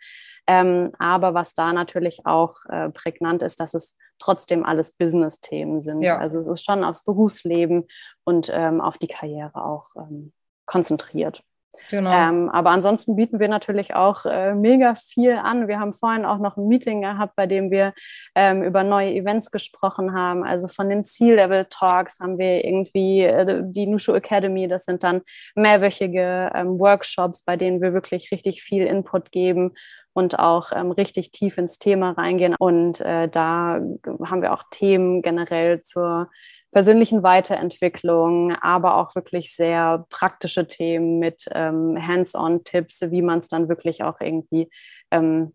Ähm, 0.47 0.91
aber 0.99 1.33
was 1.33 1.53
da 1.53 1.71
natürlich 1.71 2.25
auch 2.25 2.55
äh, 2.67 2.89
prägnant 2.89 3.43
ist, 3.43 3.59
dass 3.59 3.73
es 3.73 3.97
trotzdem 4.21 4.65
alles 4.65 4.97
Business-Themen 4.97 5.81
sind. 5.81 6.01
Ja. 6.01 6.17
Also 6.17 6.39
es 6.39 6.47
ist 6.47 6.63
schon 6.63 6.83
aufs 6.83 7.03
Berufsleben 7.03 7.87
und 8.23 8.51
ähm, 8.53 8.81
auf 8.81 8.97
die 8.97 9.07
Karriere 9.07 9.65
auch 9.65 9.87
ähm, 9.97 10.31
konzentriert. 10.65 11.43
Genau. 11.89 12.11
Ähm, 12.11 12.49
aber 12.49 12.69
ansonsten 12.71 13.15
bieten 13.15 13.39
wir 13.39 13.47
natürlich 13.47 13.95
auch 13.95 14.25
äh, 14.25 14.53
mega 14.53 14.95
viel 14.95 15.33
an. 15.33 15.67
Wir 15.67 15.79
haben 15.79 15.93
vorhin 15.93 16.25
auch 16.25 16.37
noch 16.37 16.57
ein 16.57 16.67
Meeting 16.67 17.01
gehabt, 17.01 17.35
bei 17.35 17.47
dem 17.47 17.71
wir 17.71 17.93
ähm, 18.35 18.63
über 18.63 18.83
neue 18.83 19.13
Events 19.13 19.51
gesprochen 19.51 20.13
haben. 20.13 20.43
Also 20.43 20.67
von 20.67 20.89
den 20.89 21.03
C-Level-Talks 21.03 22.19
haben 22.19 22.37
wir 22.37 22.63
irgendwie 22.63 23.21
äh, 23.21 23.61
die 23.63 23.87
Nushu 23.87 24.13
Academy. 24.13 24.67
Das 24.67 24.85
sind 24.85 25.03
dann 25.03 25.21
mehrwöchige 25.55 26.51
ähm, 26.53 26.79
Workshops, 26.79 27.43
bei 27.43 27.57
denen 27.57 27.81
wir 27.81 27.93
wirklich 27.93 28.31
richtig 28.31 28.61
viel 28.63 28.85
Input 28.85 29.31
geben 29.31 29.73
und 30.13 30.39
auch 30.39 30.71
ähm, 30.73 30.91
richtig 30.91 31.31
tief 31.31 31.57
ins 31.57 31.79
Thema 31.79 32.11
reingehen. 32.11 32.55
Und 32.57 33.01
äh, 33.01 33.29
da 33.29 33.79
haben 34.25 34.41
wir 34.41 34.53
auch 34.53 34.63
Themen 34.71 35.21
generell 35.21 35.81
zur 35.81 36.29
persönlichen 36.71 37.21
Weiterentwicklung, 37.21 38.55
aber 38.61 38.97
auch 38.97 39.15
wirklich 39.15 39.55
sehr 39.55 40.05
praktische 40.09 40.67
Themen 40.67 41.19
mit 41.19 41.45
ähm, 41.51 41.97
Hands-on-Tipps, 41.99 43.11
wie 43.11 43.21
man 43.21 43.39
es 43.39 43.47
dann 43.49 43.67
wirklich 43.67 44.03
auch 44.03 44.21
irgendwie 44.21 44.69
ähm, 45.11 45.53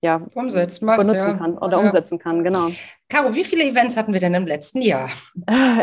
ja, 0.00 0.22
umsetzen 0.34 0.86
benutzen 0.86 1.14
ja. 1.14 1.34
kann 1.34 1.58
oder 1.58 1.78
ja. 1.78 1.82
umsetzen 1.82 2.18
kann, 2.18 2.44
genau. 2.44 2.68
Caro, 3.08 3.34
wie 3.34 3.42
viele 3.42 3.64
Events 3.64 3.96
hatten 3.96 4.12
wir 4.12 4.20
denn 4.20 4.34
im 4.34 4.46
letzten 4.46 4.82
Jahr? 4.82 5.08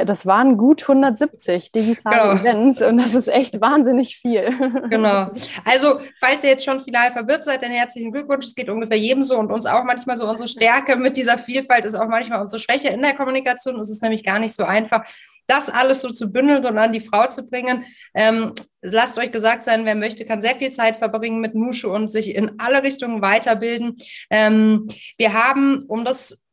Das 0.06 0.26
waren 0.26 0.58
gut 0.58 0.84
170 0.84 1.72
digitale 1.72 2.38
genau. 2.38 2.42
Events 2.42 2.82
und 2.82 2.98
das 2.98 3.16
ist 3.16 3.28
echt 3.28 3.60
wahnsinnig 3.62 4.18
viel. 4.18 4.52
Genau. 4.90 5.32
Also, 5.66 6.00
falls 6.20 6.44
ihr 6.44 6.52
jetzt 6.52 6.64
schon 6.64 6.80
final 6.82 7.12
verwirrt 7.12 7.44
seid, 7.44 7.64
dann 7.64 7.72
herzlichen 7.72 8.12
Glückwunsch. 8.12 8.46
Es 8.46 8.56
geht 8.56 8.70
ungefähr 8.70 8.98
jedem 8.98 9.24
so 9.24 9.38
und 9.38 9.52
uns 9.52 9.66
auch 9.66 9.84
manchmal 9.84 10.18
so. 10.18 10.30
Unsere 10.30 10.48
Stärke 10.48 10.96
mit 10.96 11.18
dieser 11.18 11.38
Vielfalt 11.38 11.86
ist 11.86 11.96
auch 11.96 12.08
manchmal 12.08 12.42
unsere 12.42 12.62
Schwäche 12.62 12.90
in 12.90 13.02
der 13.02 13.16
Kommunikation. 13.16 13.80
Es 13.80 13.90
ist 13.90 14.04
nämlich 14.04 14.24
gar 14.24 14.40
nicht 14.40 14.54
so 14.54 14.64
einfach, 14.64 15.04
das 15.48 15.70
alles 15.70 16.02
so 16.02 16.10
zu 16.10 16.32
bündeln 16.32 16.66
und 16.66 16.78
an 16.78 16.94
die 16.94 17.02
Frau 17.02 17.28
zu 17.28 17.48
bringen. 17.48 17.86
Ähm, 18.14 18.54
lasst 18.82 19.18
euch 19.18 19.32
gesagt 19.32 19.64
sein, 19.64 19.86
wer 19.86 19.96
möchte, 19.96 20.26
kann 20.26 20.42
sehr 20.42 20.56
viel 20.56 20.72
Zeit 20.72 20.98
verbringen 20.98 21.42
mit 21.42 21.56
Nushu 21.56 21.94
und 21.94 22.08
sich 22.08 22.36
in 22.36 22.60
alle 22.60 22.84
Richtungen 22.84 23.22
weiterbilden. 23.22 23.98
Ähm, 24.30 24.88
wir 25.18 25.34
haben, 25.34 25.84
um 25.88 26.06
das 26.06 26.46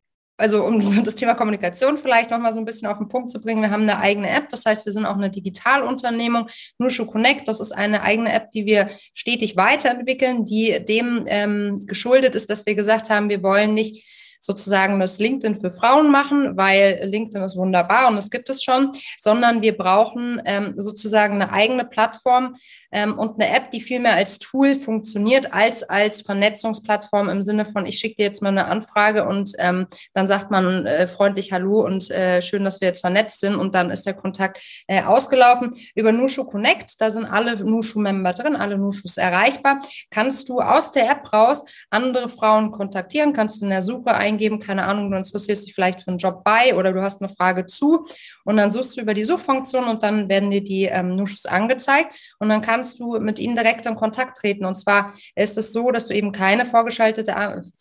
also 0.42 0.64
um 0.64 0.80
das 1.04 1.14
Thema 1.14 1.34
Kommunikation 1.34 1.98
vielleicht 1.98 2.30
nochmal 2.30 2.52
so 2.52 2.58
ein 2.58 2.64
bisschen 2.64 2.88
auf 2.88 2.98
den 2.98 3.08
Punkt 3.08 3.30
zu 3.30 3.40
bringen, 3.40 3.62
wir 3.62 3.70
haben 3.70 3.82
eine 3.82 3.98
eigene 3.98 4.28
App, 4.28 4.48
das 4.48 4.64
heißt, 4.64 4.84
wir 4.84 4.92
sind 4.92 5.06
auch 5.06 5.16
eine 5.16 5.30
Digitalunternehmung. 5.30 6.48
Nushu 6.78 7.06
Connect, 7.06 7.48
das 7.48 7.60
ist 7.60 7.72
eine 7.72 8.02
eigene 8.02 8.32
App, 8.32 8.50
die 8.50 8.66
wir 8.66 8.90
stetig 9.14 9.56
weiterentwickeln, 9.56 10.44
die 10.44 10.84
dem 10.84 11.24
ähm, 11.28 11.86
geschuldet 11.86 12.34
ist, 12.34 12.50
dass 12.50 12.66
wir 12.66 12.74
gesagt 12.74 13.08
haben, 13.08 13.28
wir 13.28 13.42
wollen 13.42 13.74
nicht 13.74 14.04
sozusagen 14.42 14.98
das 14.98 15.20
LinkedIn 15.20 15.56
für 15.56 15.70
Frauen 15.70 16.10
machen, 16.10 16.56
weil 16.56 17.00
LinkedIn 17.04 17.42
ist 17.42 17.56
wunderbar 17.56 18.08
und 18.08 18.16
das 18.16 18.30
gibt 18.30 18.50
es 18.50 18.62
schon, 18.62 18.90
sondern 19.20 19.62
wir 19.62 19.76
brauchen 19.76 20.42
ähm, 20.44 20.74
sozusagen 20.76 21.34
eine 21.34 21.52
eigene 21.52 21.84
Plattform, 21.84 22.56
ähm, 22.92 23.18
und 23.18 23.40
eine 23.40 23.54
App, 23.54 23.70
die 23.70 23.80
viel 23.80 24.00
mehr 24.00 24.14
als 24.14 24.38
Tool 24.38 24.76
funktioniert, 24.76 25.52
als 25.52 25.82
als 25.82 26.20
Vernetzungsplattform 26.20 27.28
im 27.28 27.42
Sinne 27.42 27.64
von, 27.64 27.86
ich 27.86 27.98
schicke 27.98 28.16
dir 28.16 28.26
jetzt 28.26 28.42
mal 28.42 28.50
eine 28.50 28.66
Anfrage 28.66 29.26
und 29.26 29.52
ähm, 29.58 29.86
dann 30.14 30.28
sagt 30.28 30.50
man 30.50 30.86
äh, 30.86 31.08
freundlich 31.08 31.52
Hallo 31.52 31.84
und 31.84 32.10
äh, 32.10 32.42
schön, 32.42 32.64
dass 32.64 32.80
wir 32.80 32.88
jetzt 32.88 33.00
vernetzt 33.00 33.40
sind 33.40 33.56
und 33.56 33.74
dann 33.74 33.90
ist 33.90 34.06
der 34.06 34.14
Kontakt 34.14 34.62
äh, 34.86 35.02
ausgelaufen. 35.02 35.74
Über 35.94 36.12
Nushu 36.12 36.44
Connect, 36.44 37.00
da 37.00 37.10
sind 37.10 37.24
alle 37.24 37.56
Nushu-Member 37.56 38.32
drin, 38.32 38.56
alle 38.56 38.78
Nushus 38.78 39.16
erreichbar, 39.16 39.80
kannst 40.10 40.48
du 40.48 40.60
aus 40.60 40.92
der 40.92 41.10
App 41.10 41.32
raus 41.32 41.64
andere 41.90 42.28
Frauen 42.28 42.70
kontaktieren, 42.70 43.32
kannst 43.32 43.60
du 43.60 43.64
in 43.66 43.70
der 43.70 43.82
Suche 43.82 44.14
eingeben, 44.14 44.60
keine 44.60 44.84
Ahnung, 44.84 45.10
du 45.10 45.16
interessierst 45.16 45.66
dich 45.66 45.74
vielleicht 45.74 46.02
für 46.02 46.08
einen 46.08 46.18
Job 46.18 46.42
bei 46.44 46.74
oder 46.74 46.92
du 46.92 47.02
hast 47.02 47.22
eine 47.22 47.32
Frage 47.32 47.66
zu. 47.66 48.06
Und 48.44 48.56
dann 48.56 48.70
suchst 48.70 48.96
du 48.96 49.00
über 49.00 49.14
die 49.14 49.24
Suchfunktion 49.24 49.84
und 49.84 50.02
dann 50.02 50.28
werden 50.28 50.50
dir 50.50 50.62
die 50.62 50.84
ähm, 50.84 51.16
Nushus 51.16 51.46
angezeigt. 51.46 52.12
Und 52.38 52.48
dann 52.48 52.62
kannst 52.62 52.81
kannst 52.82 52.98
du 52.98 53.20
mit 53.20 53.38
ihnen 53.38 53.54
direkt 53.54 53.86
in 53.86 53.94
Kontakt 53.94 54.38
treten. 54.38 54.64
Und 54.64 54.74
zwar 54.74 55.14
ist 55.36 55.56
es 55.56 55.72
so, 55.72 55.92
dass 55.92 56.08
du 56.08 56.14
eben 56.14 56.32
keine 56.32 56.66
vorgeschaltete 56.66 57.32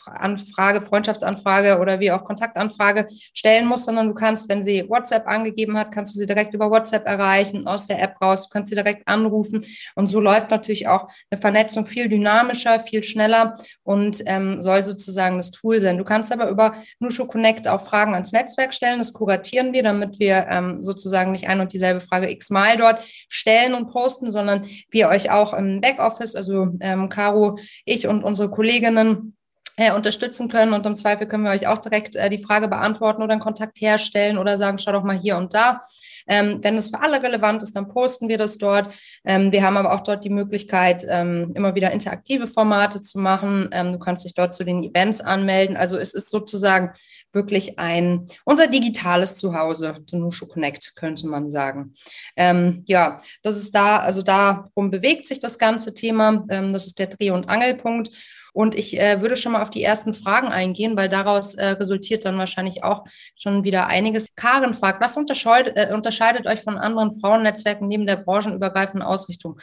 Anfrage, 0.06 0.80
Freundschaftsanfrage 0.82 1.80
oder 1.80 2.00
wie 2.00 2.12
auch 2.12 2.24
Kontaktanfrage 2.24 3.08
stellen 3.34 3.66
musst, 3.66 3.86
sondern 3.86 4.10
du 4.10 4.14
kannst, 4.14 4.48
wenn 4.48 4.64
sie 4.64 4.88
WhatsApp 4.88 5.26
angegeben 5.26 5.76
hat, 5.76 5.92
kannst 5.92 6.14
du 6.14 6.20
sie 6.20 6.28
direkt 6.28 6.54
über 6.54 6.70
WhatsApp 6.70 7.08
erreichen, 7.08 7.66
aus 7.66 7.88
der 7.88 8.00
App 8.00 8.22
raus, 8.22 8.44
du 8.44 8.50
kannst 8.54 8.70
sie 8.70 8.76
direkt 8.76 9.08
anrufen. 9.08 9.66
Und 9.96 10.06
so 10.06 10.20
läuft 10.20 10.52
natürlich 10.52 10.88
auch 10.88 11.08
eine 11.32 11.42
Vernetzung 11.42 11.88
viel 11.88 12.08
dynamischer, 12.08 12.82
viel 12.82 13.02
schneller 13.02 13.58
und 13.82 14.22
ähm, 14.28 14.62
soll 14.62 14.84
sozusagen 14.84 15.38
das 15.38 15.50
Tool 15.50 15.80
sein. 15.80 15.98
Du 15.98 16.04
kannst 16.04 16.32
aber 16.32 16.48
über 16.48 16.76
Nushu 17.00 17.26
Connect 17.26 17.68
auch 17.68 17.88
Fragen 17.88 18.14
ans 18.14 18.34
Netzwerk 18.34 18.72
stellen. 18.72 19.00
Das 19.00 19.14
kuratieren 19.14 19.74
wir, 19.74 19.82
damit 19.82 20.20
wir 20.20 20.46
ähm, 20.48 20.84
sozusagen 20.84 21.32
nicht 21.32 21.48
ein 21.48 21.60
und 21.60 21.74
dieselbe 21.74 22.02
Frage 22.02 22.30
x-mal 22.30 22.78
dort 22.78 23.04
stellen 23.30 23.74
und 23.74 23.90
posten, 23.90 24.30
sondern 24.30 24.68
wir 24.92 25.10
euch 25.10 25.32
auch 25.32 25.54
im 25.54 25.82
Backoffice, 25.82 26.36
also 26.36 26.68
ähm, 26.80 27.10
Caro, 27.10 27.58
ich 27.86 28.08
und 28.08 28.24
unsere 28.24 28.50
Kolleginnen, 28.52 29.36
äh, 29.78 29.94
unterstützen 29.94 30.48
können. 30.50 30.74
Und 30.74 30.86
im 30.86 30.96
Zweifel 30.96 31.28
können 31.28 31.44
wir 31.44 31.52
euch 31.52 31.68
auch 31.68 31.80
direkt 31.80 32.16
äh, 32.16 32.30
die 32.30 32.44
Frage 32.44 32.68
beantworten 32.68 33.24
oder 33.24 33.34
einen 33.34 33.42
Kontakt 33.42 33.80
herstellen 33.82 34.38
oder 34.38 34.58
sagen, 34.58 34.78
schau 34.78 34.92
doch 34.92 35.04
mal 35.04 35.18
hier 35.18 35.38
und 35.38 35.54
da. 35.54 35.82
Ähm, 36.32 36.60
wenn 36.62 36.78
es 36.78 36.90
für 36.90 37.02
alle 37.02 37.22
relevant 37.22 37.62
ist, 37.62 37.76
dann 37.76 37.90
posten 37.90 38.30
wir 38.30 38.38
das 38.38 38.58
dort. 38.58 38.90
Ähm, 39.26 39.52
wir 39.52 39.64
haben 39.64 39.76
aber 39.76 39.94
auch 39.94 40.02
dort 40.02 40.24
die 40.24 40.30
Möglichkeit, 40.30 41.06
ähm, 41.10 41.52
immer 41.56 41.76
wieder 41.76 41.92
interaktive 41.92 42.48
Formate 42.48 43.02
zu 43.02 43.20
machen. 43.20 43.68
Ähm, 43.74 43.92
du 43.92 44.00
kannst 44.00 44.24
dich 44.24 44.34
dort 44.34 44.56
zu 44.56 44.64
den 44.64 44.82
Events 44.82 45.20
anmelden. 45.20 45.76
Also 45.76 45.98
es 45.98 46.14
ist 46.14 46.30
sozusagen 46.30 46.94
wirklich 47.34 47.78
ein, 47.80 48.30
unser 48.46 48.68
digitales 48.68 49.36
Zuhause, 49.36 49.98
der 50.10 50.20
Nushu 50.20 50.48
Connect, 50.48 50.96
könnte 50.96 51.28
man 51.28 51.50
sagen. 51.50 51.96
Ähm, 52.38 52.86
ja, 52.88 53.22
das 53.44 53.58
ist 53.58 53.76
da, 53.76 53.98
also 53.98 54.22
darum 54.22 54.90
bewegt 54.90 55.28
sich 55.28 55.42
das 55.42 55.60
ganze 55.60 55.94
Thema. 55.94 56.46
Ähm, 56.50 56.72
das 56.72 56.86
ist 56.86 56.98
der 56.98 57.08
Dreh- 57.08 57.32
und 57.32 57.50
Angelpunkt. 57.50 58.10
Und 58.54 58.76
ich 58.76 59.00
äh, 59.00 59.22
würde 59.22 59.38
schon 59.38 59.54
mal 59.54 59.62
auf 59.62 59.70
die 59.70 59.84
ersten 59.84 60.14
Fragen 60.14 60.50
eingehen, 60.50 60.98
weil 60.98 61.08
daraus 61.08 61.56
äh, 61.56 61.68
resultiert 61.68 62.26
dann 62.26 62.38
wahrscheinlich 62.38 62.84
auch 62.84 63.06
schon 63.36 63.64
wieder 63.64 63.88
einiges. 63.88 64.36
Karen 64.36 64.74
fragt, 64.74 65.02
was 65.02 65.16
unterscheidet, 65.16 65.78
äh, 65.78 65.94
unterscheidet 65.94 66.48
euch 66.48 66.62
von 66.62 66.78
anderen 66.78 67.18
Frauennetzwerken 67.20 67.88
neben 67.88 68.06
der 68.06 68.18
branchenübergreifenden 68.18 69.08
Ausrichtung? 69.08 69.60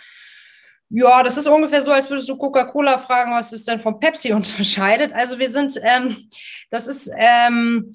Ja, 0.91 1.23
das 1.23 1.37
ist 1.37 1.47
ungefähr 1.47 1.83
so, 1.83 1.91
als 1.91 2.09
würdest 2.09 2.31
du 2.31 2.39
Coca-Cola 2.39 2.97
fragen, 2.97 3.33
was 3.33 3.53
es 3.53 3.65
denn 3.65 3.79
von 3.79 4.01
Pepsi 4.01 4.33
unterscheidet. 4.33 5.13
Also 5.13 5.39
wir 5.39 5.51
sind, 5.51 5.79
ähm, 5.83 6.17
das 6.71 6.87
ist, 6.87 7.11
ähm, 7.19 7.93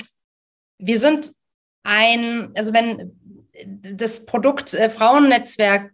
wir 0.77 0.99
sind 0.99 1.31
ein, 1.83 2.51
also 2.55 2.71
wenn 2.71 3.19
das 3.65 4.25
Produkt 4.25 4.73
äh, 4.73 4.89
Frauennetzwerk 4.89 5.91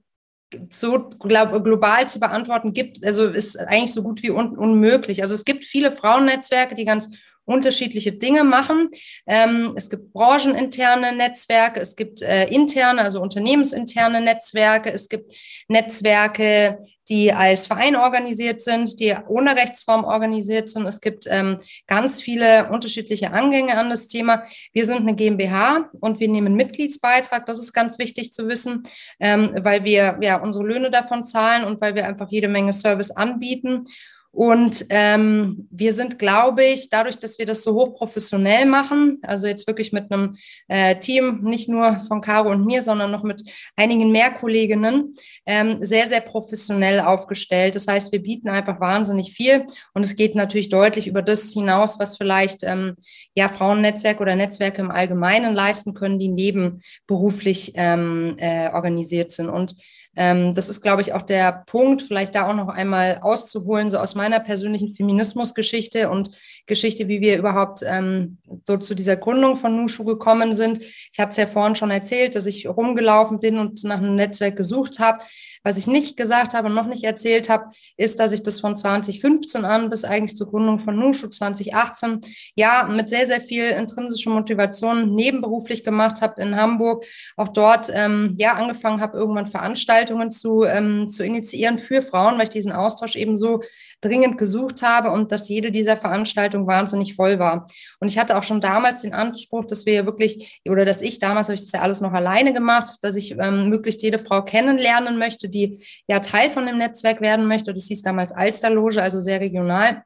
so 0.69 1.09
glaub, 1.19 1.63
global 1.63 2.07
zu 2.07 2.19
beantworten 2.19 2.73
gibt, 2.73 3.03
also 3.03 3.25
ist 3.25 3.57
eigentlich 3.57 3.93
so 3.93 4.03
gut 4.03 4.23
wie 4.23 4.31
un 4.31 4.57
unmöglich. 4.57 5.21
Also 5.21 5.33
es 5.33 5.45
gibt 5.45 5.65
viele 5.65 5.91
Frauennetzwerke, 5.91 6.75
die 6.75 6.85
ganz 6.85 7.09
unterschiedliche 7.45 8.11
Dinge 8.11 8.43
machen. 8.43 8.89
Ähm, 9.25 9.73
es 9.75 9.89
gibt 9.89 10.13
brancheninterne 10.13 11.15
Netzwerke, 11.15 11.79
es 11.79 11.95
gibt 11.95 12.21
äh, 12.21 12.45
interne, 12.47 13.01
also 13.01 13.21
unternehmensinterne 13.21 14.21
Netzwerke, 14.21 14.91
es 14.93 15.09
gibt 15.09 15.33
Netzwerke, 15.67 16.85
die 17.09 17.33
als 17.33 17.67
Verein 17.67 17.95
organisiert 17.95 18.61
sind, 18.61 18.99
die 18.99 19.15
ohne 19.27 19.55
Rechtsform 19.55 20.03
organisiert 20.03 20.69
sind. 20.69 20.85
Es 20.85 21.01
gibt 21.01 21.25
ähm, 21.27 21.57
ganz 21.87 22.21
viele 22.21 22.69
unterschiedliche 22.69 23.31
Angänge 23.31 23.77
an 23.77 23.89
das 23.89 24.07
Thema. 24.07 24.43
Wir 24.73 24.85
sind 24.85 24.99
eine 24.99 25.15
GmbH 25.15 25.89
und 25.99 26.19
wir 26.19 26.29
nehmen 26.29 26.55
Mitgliedsbeitrag. 26.55 27.45
Das 27.45 27.59
ist 27.59 27.73
ganz 27.73 27.97
wichtig 27.99 28.31
zu 28.31 28.47
wissen, 28.47 28.83
ähm, 29.19 29.51
weil 29.61 29.83
wir 29.83 30.19
ja 30.21 30.37
unsere 30.37 30.65
Löhne 30.65 30.91
davon 30.91 31.23
zahlen 31.23 31.63
und 31.63 31.81
weil 31.81 31.95
wir 31.95 32.05
einfach 32.05 32.27
jede 32.29 32.47
Menge 32.47 32.73
Service 32.73 33.11
anbieten. 33.11 33.85
Und 34.31 34.85
ähm, 34.91 35.67
wir 35.71 35.93
sind, 35.93 36.19
glaube 36.19 36.63
ich, 36.63 36.89
dadurch, 36.89 37.17
dass 37.17 37.39
wir 37.39 37.47
das 37.47 37.63
so 37.63 37.73
hochprofessionell 37.73 38.67
machen, 38.67 39.17
also 39.23 39.47
jetzt 39.47 39.65
wirklich 39.65 39.91
mit 39.91 40.11
einem 40.11 40.37
äh, 40.67 40.95
Team, 40.99 41.41
nicht 41.41 41.67
nur 41.67 41.99
von 42.07 42.21
Caro 42.21 42.49
und 42.51 42.65
mir, 42.65 42.83
sondern 42.83 43.09
noch 43.09 43.23
mit 43.23 43.43
einigen 43.75 44.11
mehr 44.11 44.29
Kolleginnen, 44.29 45.15
ähm, 45.47 45.77
sehr, 45.83 46.07
sehr 46.07 46.21
professionell 46.21 46.99
aufgestellt. 46.99 47.73
Das 47.73 47.87
heißt, 47.87 48.11
wir 48.11 48.21
bieten 48.21 48.49
einfach 48.49 48.79
wahnsinnig 48.79 49.33
viel 49.33 49.65
und 49.93 50.05
es 50.05 50.15
geht 50.15 50.35
natürlich 50.35 50.69
deutlich 50.69 51.07
über 51.07 51.23
das 51.23 51.51
hinaus, 51.51 51.97
was 51.99 52.15
vielleicht 52.15 52.63
ähm, 52.63 52.95
ja 53.35 53.49
Frauennetzwerke 53.49 54.21
oder 54.21 54.35
Netzwerke 54.35 54.81
im 54.81 54.91
Allgemeinen 54.91 55.55
leisten 55.55 55.95
können, 55.95 56.19
die 56.19 56.29
nebenberuflich 56.29 57.73
ähm, 57.75 58.35
äh, 58.37 58.69
organisiert 58.71 59.31
sind. 59.31 59.49
Und 59.49 59.75
ähm, 60.19 60.53
das 60.53 60.67
ist, 60.67 60.81
glaube 60.81 61.01
ich, 61.01 61.13
auch 61.13 61.21
der 61.21 61.63
Punkt, 61.65 62.01
vielleicht 62.01 62.35
da 62.35 62.49
auch 62.49 62.53
noch 62.53 62.67
einmal 62.67 63.19
auszuholen, 63.21 63.89
so 63.89 63.99
aus 63.99 64.15
meiner 64.15 64.41
persönlichen 64.41 64.93
Feminismusgeschichte 64.93 66.09
und 66.09 66.31
Geschichte, 66.67 67.07
wie 67.07 67.21
wir 67.21 67.37
überhaupt 67.37 67.83
ähm, 67.85 68.37
so 68.65 68.75
zu 68.75 68.95
dieser 68.95 69.15
Gründung 69.15 69.55
von 69.55 69.77
Nushu 69.77 70.03
gekommen 70.03 70.51
sind. 70.51 70.81
Ich 70.81 71.19
habe 71.19 71.31
es 71.31 71.37
ja 71.37 71.47
vorhin 71.47 71.75
schon 71.75 71.89
erzählt, 71.89 72.35
dass 72.35 72.47
ich 72.47 72.67
rumgelaufen 72.67 73.39
bin 73.39 73.59
und 73.59 73.81
nach 73.85 73.99
einem 73.99 74.17
Netzwerk 74.17 74.57
gesucht 74.57 74.99
habe. 74.99 75.23
Was 75.63 75.77
ich 75.77 75.87
nicht 75.87 76.15
gesagt 76.15 76.53
habe 76.53 76.67
und 76.67 76.75
noch 76.75 76.87
nicht 76.87 77.03
erzählt 77.03 77.49
habe, 77.49 77.69
ist, 77.97 78.19
dass 78.19 78.31
ich 78.31 78.43
das 78.43 78.59
von 78.59 78.77
2015 78.77 79.65
an 79.65 79.89
bis 79.89 80.05
eigentlich 80.05 80.37
zur 80.37 80.49
Gründung 80.49 80.79
von 80.79 80.97
Nushu 80.97 81.27
2018 81.27 82.21
ja 82.55 82.87
mit 82.89 83.09
sehr, 83.09 83.25
sehr 83.25 83.41
viel 83.41 83.65
intrinsischer 83.65 84.29
Motivation 84.29 85.13
nebenberuflich 85.15 85.83
gemacht 85.83 86.21
habe 86.21 86.41
in 86.41 86.55
Hamburg. 86.55 87.05
Auch 87.35 87.49
dort 87.49 87.91
ähm, 87.93 88.35
ja 88.37 88.53
angefangen 88.53 89.01
habe, 89.01 89.17
irgendwann 89.17 89.47
Veranstaltungen 89.47 90.31
zu, 90.31 90.63
ähm, 90.63 91.09
zu 91.09 91.23
initiieren 91.23 91.77
für 91.77 92.01
Frauen, 92.01 92.37
weil 92.37 92.43
ich 92.43 92.49
diesen 92.49 92.71
Austausch 92.71 93.15
eben 93.15 93.35
so 93.35 93.61
dringend 94.01 94.37
gesucht 94.37 94.81
habe 94.81 95.11
und 95.11 95.31
dass 95.31 95.49
jede 95.49 95.71
dieser 95.71 95.97
Veranstaltungen 95.97 96.67
wahnsinnig 96.67 97.15
voll 97.15 97.39
war. 97.39 97.67
Und 97.99 98.07
ich 98.07 98.17
hatte 98.17 98.37
auch 98.37 98.43
schon 98.43 98.61
damals 98.61 99.01
den 99.01 99.13
Anspruch, 99.13 99.65
dass 99.65 99.85
wir 99.85 100.05
wirklich, 100.05 100.61
oder 100.67 100.85
dass 100.85 101.01
ich 101.01 101.19
damals 101.19 101.47
habe 101.47 101.55
ich 101.55 101.61
das 101.61 101.71
ja 101.71 101.81
alles 101.81 102.01
noch 102.01 102.13
alleine 102.13 102.53
gemacht, 102.53 102.97
dass 103.01 103.15
ich 103.15 103.31
ähm, 103.31 103.69
möglichst 103.69 104.01
jede 104.01 104.19
Frau 104.19 104.43
kennenlernen 104.43 105.17
möchte, 105.17 105.49
die 105.49 105.83
ja 106.07 106.19
Teil 106.19 106.49
von 106.49 106.65
dem 106.65 106.77
Netzwerk 106.77 107.21
werden 107.21 107.47
möchte. 107.47 107.73
Das 107.73 107.85
hieß 107.85 108.01
damals 108.01 108.31
Alsterloge, 108.31 109.01
also 109.01 109.21
sehr 109.21 109.39
regional. 109.39 110.03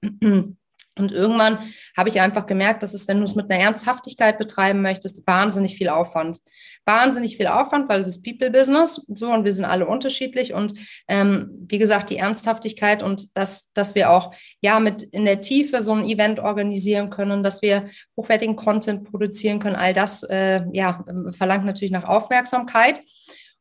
Und 0.98 1.12
irgendwann 1.12 1.58
habe 1.98 2.10
ich 2.10 2.22
einfach 2.22 2.46
gemerkt, 2.46 2.84
dass 2.84 2.94
es, 2.94 3.08
wenn 3.08 3.18
du 3.18 3.24
es 3.24 3.36
mit 3.36 3.50
einer 3.50 3.64
Ernsthaftigkeit 3.64 4.38
betreiben 4.38 4.82
möchtest, 4.82 5.26
wahnsinnig 5.26 5.76
viel 5.76 5.90
Aufwand. 5.90 6.40
Wahnsinnig 6.86 7.38
viel 7.38 7.48
Aufwand, 7.48 7.90
weil 7.90 8.02
es 8.02 8.08
ist 8.08 8.24
People-Business, 8.24 9.06
so 9.08 9.32
und 9.32 9.44
wir 9.44 9.54
sind 9.54 9.66
alle 9.66 9.88
unterschiedlich. 9.88 10.54
Und 10.54 10.74
ähm, 11.08 11.50
wie 11.68 11.80
gesagt, 11.80 12.10
die 12.12 12.18
Ernsthaftigkeit 12.18 13.02
und 13.02 13.36
das, 13.36 13.72
dass 13.74 13.96
wir 13.96 14.12
auch 14.12 14.36
ja 14.62 14.80
mit 14.80 15.02
in 15.02 15.26
der 15.26 15.42
Tiefe 15.42 15.82
so 15.82 15.94
ein 15.94 16.04
Event 16.04 16.40
organisieren 16.40 17.10
können, 17.10 17.42
dass 17.42 17.62
wir 17.62 17.90
hochwertigen 18.16 18.56
Content 18.56 19.10
produzieren 19.10 19.60
können, 19.60 19.76
all 19.76 19.94
das 19.94 20.24
äh, 20.24 20.62
ja 20.74 21.04
verlangt 21.32 21.66
natürlich 21.66 21.92
nach 21.92 22.06
Aufmerksamkeit. 22.06 23.02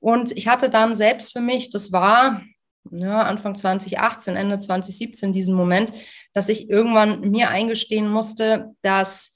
Und 0.00 0.36
ich 0.36 0.48
hatte 0.48 0.68
dann 0.68 0.96
selbst 0.96 1.32
für 1.32 1.40
mich, 1.40 1.70
das 1.70 1.92
war 1.92 2.42
ja, 2.90 3.22
Anfang 3.22 3.54
2018, 3.54 4.36
Ende 4.36 4.58
2017 4.58 5.32
diesen 5.32 5.54
Moment, 5.54 5.92
dass 6.32 6.48
ich 6.48 6.68
irgendwann 6.68 7.30
mir 7.30 7.48
eingestehen 7.48 8.08
musste, 8.08 8.74
dass 8.82 9.32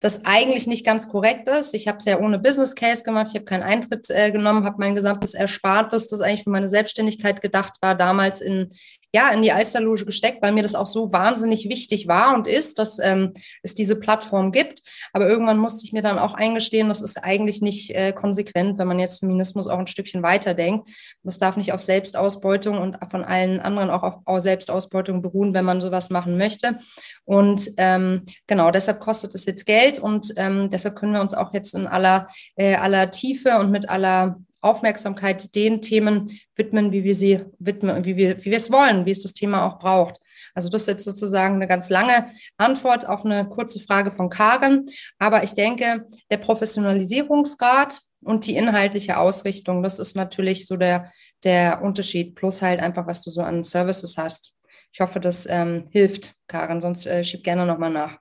das 0.00 0.26
eigentlich 0.26 0.66
nicht 0.66 0.84
ganz 0.84 1.08
korrekt 1.08 1.48
ist. 1.48 1.72
Ich 1.72 1.88
habe 1.88 1.96
es 1.98 2.04
ja 2.04 2.18
ohne 2.18 2.38
Business 2.38 2.74
Case 2.74 3.02
gemacht, 3.02 3.28
ich 3.30 3.36
habe 3.36 3.46
keinen 3.46 3.62
Eintritt 3.62 4.10
äh, 4.10 4.30
genommen, 4.32 4.64
habe 4.64 4.76
mein 4.78 4.94
gesamtes 4.94 5.32
Erspartes, 5.32 6.08
das 6.08 6.20
eigentlich 6.20 6.44
für 6.44 6.50
meine 6.50 6.68
Selbstständigkeit 6.68 7.40
gedacht 7.40 7.78
war, 7.80 7.94
damals 7.94 8.42
in 8.42 8.70
ja, 9.14 9.30
in 9.30 9.42
die 9.42 9.52
Alsterloge 9.52 10.04
gesteckt, 10.04 10.42
weil 10.42 10.50
mir 10.50 10.64
das 10.64 10.74
auch 10.74 10.88
so 10.88 11.12
wahnsinnig 11.12 11.68
wichtig 11.68 12.08
war 12.08 12.34
und 12.34 12.48
ist, 12.48 12.80
dass 12.80 12.98
ähm, 12.98 13.32
es 13.62 13.72
diese 13.72 13.94
Plattform 13.94 14.50
gibt. 14.50 14.82
Aber 15.12 15.28
irgendwann 15.28 15.58
musste 15.58 15.86
ich 15.86 15.92
mir 15.92 16.02
dann 16.02 16.18
auch 16.18 16.34
eingestehen, 16.34 16.88
das 16.88 17.00
ist 17.00 17.22
eigentlich 17.22 17.62
nicht 17.62 17.94
äh, 17.94 18.12
konsequent, 18.12 18.76
wenn 18.76 18.88
man 18.88 18.98
jetzt 18.98 19.20
Feminismus 19.20 19.68
auch 19.68 19.78
ein 19.78 19.86
Stückchen 19.86 20.24
weiterdenkt. 20.24 20.88
Das 21.22 21.38
darf 21.38 21.56
nicht 21.56 21.72
auf 21.72 21.84
Selbstausbeutung 21.84 22.76
und 22.76 22.98
von 23.08 23.22
allen 23.22 23.60
anderen 23.60 23.88
auch 23.88 24.02
auf, 24.02 24.18
auf 24.24 24.40
Selbstausbeutung 24.40 25.22
beruhen, 25.22 25.54
wenn 25.54 25.64
man 25.64 25.80
sowas 25.80 26.10
machen 26.10 26.36
möchte. 26.36 26.80
Und 27.24 27.70
ähm, 27.76 28.24
genau, 28.48 28.72
deshalb 28.72 28.98
kostet 28.98 29.32
es 29.36 29.46
jetzt 29.46 29.64
Geld 29.64 30.00
und 30.00 30.32
ähm, 30.36 30.70
deshalb 30.70 30.96
können 30.96 31.12
wir 31.12 31.20
uns 31.20 31.34
auch 31.34 31.54
jetzt 31.54 31.74
in 31.74 31.86
aller, 31.86 32.26
äh, 32.56 32.74
aller 32.74 33.12
Tiefe 33.12 33.60
und 33.60 33.70
mit 33.70 33.88
aller 33.88 34.40
Aufmerksamkeit 34.64 35.54
den 35.54 35.82
Themen 35.82 36.38
widmen, 36.56 36.90
wie 36.92 37.04
wir 37.04 37.14
sie 37.14 37.44
widmen, 37.58 38.04
wie 38.04 38.16
wir, 38.16 38.38
wie 38.44 38.50
wir 38.50 38.56
es 38.56 38.72
wollen, 38.72 39.06
wie 39.06 39.10
es 39.10 39.22
das 39.22 39.34
Thema 39.34 39.66
auch 39.66 39.78
braucht. 39.78 40.18
Also 40.54 40.68
das 40.68 40.82
ist 40.82 40.88
jetzt 40.88 41.04
sozusagen 41.04 41.56
eine 41.56 41.66
ganz 41.66 41.90
lange 41.90 42.30
Antwort 42.56 43.06
auf 43.08 43.24
eine 43.24 43.48
kurze 43.48 43.80
Frage 43.80 44.10
von 44.10 44.30
Karen. 44.30 44.86
Aber 45.18 45.42
ich 45.42 45.54
denke, 45.54 46.06
der 46.30 46.38
Professionalisierungsgrad 46.38 48.00
und 48.22 48.46
die 48.46 48.56
inhaltliche 48.56 49.18
Ausrichtung, 49.18 49.82
das 49.82 49.98
ist 49.98 50.16
natürlich 50.16 50.66
so 50.66 50.76
der, 50.76 51.12
der 51.42 51.82
Unterschied, 51.82 52.34
plus 52.34 52.62
halt 52.62 52.80
einfach, 52.80 53.06
was 53.06 53.22
du 53.22 53.30
so 53.30 53.42
an 53.42 53.64
Services 53.64 54.16
hast. 54.16 54.54
Ich 54.92 55.00
hoffe, 55.00 55.18
das 55.18 55.46
ähm, 55.50 55.88
hilft, 55.90 56.34
Karen, 56.46 56.80
sonst 56.80 57.06
äh, 57.06 57.24
schieb 57.24 57.42
gerne 57.42 57.66
nochmal 57.66 57.90
nach. 57.90 58.18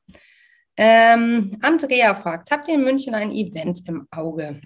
Ähm, 0.76 1.56
Andrea 1.62 2.16
fragt, 2.16 2.50
habt 2.50 2.68
ihr 2.68 2.76
in 2.76 2.84
München 2.84 3.14
ein 3.14 3.32
Event 3.32 3.88
im 3.88 4.08
Auge? 4.10 4.60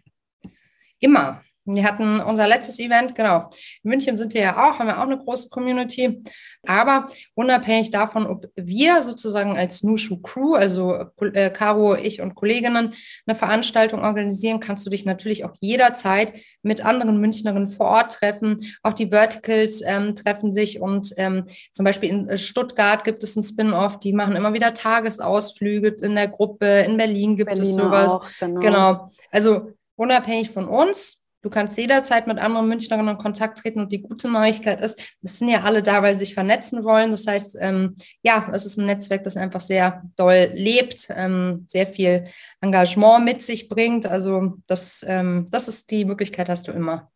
Immer. 0.99 1.43
Wir 1.75 1.83
hatten 1.83 2.19
unser 2.21 2.47
letztes 2.47 2.79
Event, 2.79 3.13
genau. 3.15 3.49
In 3.83 3.89
München 3.89 4.15
sind 4.15 4.33
wir 4.33 4.41
ja 4.41 4.55
auch, 4.55 4.79
haben 4.79 4.87
wir 4.87 4.97
auch 4.97 5.03
eine 5.03 5.17
große 5.17 5.49
Community. 5.49 6.23
Aber 6.65 7.09
unabhängig 7.33 7.91
davon, 7.91 8.25
ob 8.25 8.47
wir 8.55 9.01
sozusagen 9.01 9.57
als 9.57 9.83
Nushu 9.83 10.21
Crew, 10.21 10.55
also 10.55 11.05
äh, 11.33 11.49
Caro, 11.49 11.95
ich 11.95 12.21
und 12.21 12.35
Kolleginnen, 12.35 12.93
eine 13.25 13.35
Veranstaltung 13.35 14.01
organisieren, 14.01 14.59
kannst 14.59 14.85
du 14.85 14.89
dich 14.89 15.05
natürlich 15.05 15.45
auch 15.45 15.53
jederzeit 15.61 16.33
mit 16.63 16.83
anderen 16.83 17.19
Münchnerinnen 17.19 17.69
vor 17.69 17.87
Ort 17.87 18.13
treffen. 18.13 18.73
Auch 18.83 18.93
die 18.93 19.09
Verticals 19.09 19.81
ähm, 19.85 20.15
treffen 20.15 20.51
sich 20.51 20.81
und 20.81 21.13
ähm, 21.17 21.45
zum 21.73 21.85
Beispiel 21.85 22.09
in 22.09 22.29
äh, 22.29 22.37
Stuttgart 22.37 23.03
gibt 23.03 23.23
es 23.23 23.35
ein 23.35 23.43
Spin-off, 23.43 23.99
die 23.99 24.13
machen 24.13 24.35
immer 24.35 24.53
wieder 24.53 24.73
Tagesausflüge 24.73 25.89
in 26.01 26.15
der 26.15 26.27
Gruppe. 26.27 26.81
In 26.81 26.97
Berlin 26.97 27.37
gibt 27.37 27.49
Berlin 27.49 27.63
es 27.63 27.75
sowas. 27.75 28.11
Auch, 28.11 28.27
genau. 28.39 28.59
genau. 28.59 29.11
Also 29.31 29.71
unabhängig 29.95 30.49
von 30.49 30.67
uns 30.67 31.26
Du 31.47 31.51
kannst 31.51 31.77
jederzeit 31.77 32.27
mit 32.27 32.39
anderen 32.39 32.67
Münchnerinnen 32.67 33.15
in 33.15 33.21
Kontakt 33.21 33.59
treten 33.59 33.79
und 33.79 33.93
die 33.93 34.01
gute 34.01 34.27
Neuigkeit 34.27 34.81
ist, 34.81 34.99
es 35.23 35.39
sind 35.39 35.47
ja 35.47 35.61
alle 35.61 35.81
da, 35.81 36.01
weil 36.01 36.11
sie 36.11 36.19
sich 36.19 36.33
vernetzen 36.33 36.83
wollen. 36.83 37.11
Das 37.11 37.25
heißt, 37.25 37.55
ähm, 37.61 37.95
ja, 38.21 38.49
es 38.51 38.65
ist 38.65 38.77
ein 38.77 38.85
Netzwerk, 38.85 39.23
das 39.23 39.37
einfach 39.37 39.61
sehr 39.61 40.03
doll 40.17 40.49
lebt, 40.53 41.07
ähm, 41.09 41.63
sehr 41.65 41.87
viel 41.87 42.25
Engagement 42.59 43.23
mit 43.23 43.41
sich 43.41 43.69
bringt. 43.69 44.05
Also 44.05 44.55
das, 44.67 45.05
ähm, 45.07 45.45
das 45.49 45.69
ist 45.69 45.89
die 45.89 46.03
Möglichkeit, 46.03 46.49
hast 46.49 46.67
du 46.67 46.73
immer. 46.73 47.09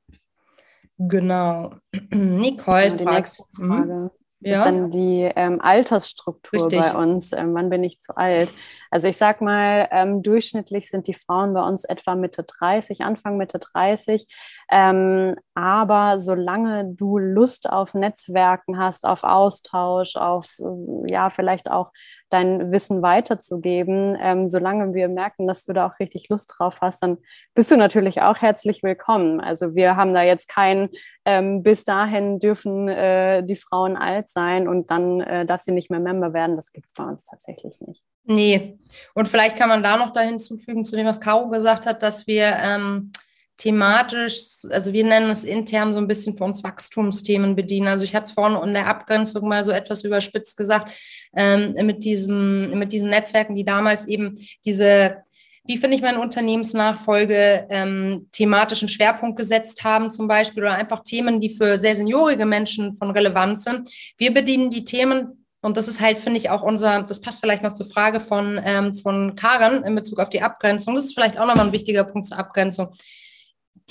Genau. 0.98 1.74
Nicole 2.10 2.88
ja, 2.88 2.96
die 2.96 3.06
nächste 3.06 3.44
hm? 3.58 3.68
Frage 3.68 4.12
ja. 4.40 4.60
ist 4.60 4.66
dann 4.66 4.90
die 4.92 5.30
ähm, 5.36 5.60
Altersstruktur 5.60 6.68
Richtig. 6.68 6.80
bei 6.80 6.94
uns. 6.94 7.34
Ähm, 7.34 7.54
wann 7.54 7.70
bin 7.70 7.84
ich 7.84 8.00
zu 8.00 8.16
alt? 8.16 8.48
Also 8.92 9.08
ich 9.08 9.18
sag 9.18 9.40
mal, 9.42 9.88
ähm, 9.92 10.22
durchschnittlich 10.22 10.90
sind 10.90 11.08
die 11.08 11.14
Frauen 11.14 11.54
bei 11.54 11.62
uns 11.62 11.86
etwa 11.86 12.16
Mitte 12.16 12.44
30, 12.44 13.02
Anfang 13.02 13.38
Mitte 13.38 13.58
30. 13.58 14.28
Ähm, 14.70 15.36
aber 15.56 16.20
solange 16.20 16.94
du 16.94 17.18
Lust 17.18 17.70
auf 17.70 17.94
Netzwerken 17.94 18.78
hast, 18.78 19.06
auf 19.06 19.24
Austausch, 19.24 20.18
auf 20.18 20.60
äh, 20.60 21.12
ja, 21.12 21.30
vielleicht 21.30 21.72
auch 21.72 21.92
dein 22.30 22.72
Wissen 22.72 23.02
weiterzugeben, 23.02 24.18
ähm, 24.20 24.48
solange 24.48 24.94
wir 24.94 25.08
merken, 25.08 25.48
dass 25.48 25.66
du 25.66 25.74
da 25.74 25.88
auch 25.88 26.00
richtig 26.00 26.30
Lust 26.30 26.54
drauf 26.58 26.80
hast, 26.82 27.02
dann 27.04 27.18
bist 27.54 27.72
du 27.72 27.78
natürlich 27.78 28.22
auch 28.22 28.38
herzlich 28.38 28.84
willkommen. 28.84 29.40
Also 29.40 29.76
wir 29.76 29.96
haben 29.96 30.14
da 30.14 30.24
jetzt 30.24 30.48
kein, 30.48 30.90
ähm, 31.26 31.64
bis 31.64 31.84
dahin 31.84 32.40
dürfen 32.40 32.88
äh, 32.88 33.44
die 33.44 33.56
Frauen 33.56 33.96
alt 33.96 34.30
sein 34.30 34.68
und 34.68 34.92
dann 34.92 35.22
äh, 35.22 35.46
darf 35.46 35.62
sie 35.62 35.72
nicht 35.72 35.90
mehr 35.92 36.00
Member 36.00 36.34
werden. 36.34 36.56
Das 36.56 36.72
gibt 36.72 36.88
es 36.88 36.94
bei 36.94 37.04
uns 37.04 37.24
tatsächlich 37.24 37.80
nicht. 37.82 38.04
Nee, 38.24 38.78
und 39.14 39.28
vielleicht 39.28 39.58
kann 39.58 39.70
man 39.70 39.84
da 39.84 39.98
noch 39.98 40.14
da 40.14 40.22
hinzufügen, 40.22 40.86
zu 40.86 40.96
dem, 40.96 41.06
was 41.06 41.20
Caro 41.20 41.50
gesagt 41.50 41.86
hat, 41.86 42.04
dass 42.04 42.28
wir 42.28 42.56
ähm, 42.62 43.12
thematisch, 43.58 44.66
also 44.70 44.92
wir 44.92 45.04
nennen 45.04 45.30
es 45.30 45.44
intern 45.44 45.94
so 45.94 46.00
ein 46.00 46.08
bisschen 46.08 46.36
für 46.36 46.44
uns 46.44 46.64
Wachstumsthemen 46.64 47.56
bedienen. 47.56 47.88
Also 47.88 48.04
ich 48.04 48.16
hatte 48.16 48.26
es 48.26 48.32
vorhin 48.32 48.62
in 48.68 48.74
der 48.74 48.88
Abgrenzung 48.88 49.48
mal 49.48 49.64
so 49.64 49.72
etwas 49.72 50.04
überspitzt 50.04 50.58
gesagt, 50.58 50.92
ähm, 51.36 51.74
mit, 51.86 52.04
diesem, 52.04 52.78
mit 52.78 52.92
diesen 52.92 53.10
Netzwerken, 53.10 53.56
die 53.56 53.66
damals 53.66 54.08
eben 54.08 54.40
diese 54.66 55.24
wie 55.64 55.78
finde 55.78 55.96
ich 55.96 56.02
meine 56.02 56.20
Unternehmensnachfolge, 56.20 57.68
ähm, 57.70 58.28
thematischen 58.32 58.88
Schwerpunkt 58.88 59.38
gesetzt 59.38 59.84
haben 59.84 60.10
zum 60.10 60.28
Beispiel 60.28 60.64
oder 60.64 60.74
einfach 60.74 61.04
Themen, 61.04 61.40
die 61.40 61.54
für 61.56 61.78
sehr 61.78 61.96
seniorige 61.96 62.48
Menschen 62.48 62.96
von 62.96 63.12
Relevanz 63.12 63.64
sind. 63.66 63.90
Wir 64.18 64.34
bedienen 64.34 64.72
die 64.72 64.86
Themen 64.86 65.41
und 65.62 65.78
das 65.78 65.88
ist 65.88 66.02
halt, 66.02 66.20
finde 66.20 66.40
ich, 66.40 66.50
auch 66.50 66.64
unser, 66.64 67.04
das 67.04 67.22
passt 67.22 67.40
vielleicht 67.40 67.62
noch 67.62 67.74
zur 67.74 67.86
Frage 67.86 68.20
von, 68.20 68.60
ähm, 68.64 68.96
von 68.96 69.36
Karen 69.36 69.84
in 69.84 69.94
Bezug 69.96 70.20
auf 70.20 70.30
die 70.30 70.42
Abgrenzung. 70.42 70.96
Das 70.96 71.06
ist 71.06 71.14
vielleicht 71.14 71.38
auch 71.38 71.46
nochmal 71.46 71.68
ein 71.68 71.72
wichtiger 71.72 72.04
Punkt 72.04 72.28
zur 72.28 72.40
Abgrenzung 72.40 72.92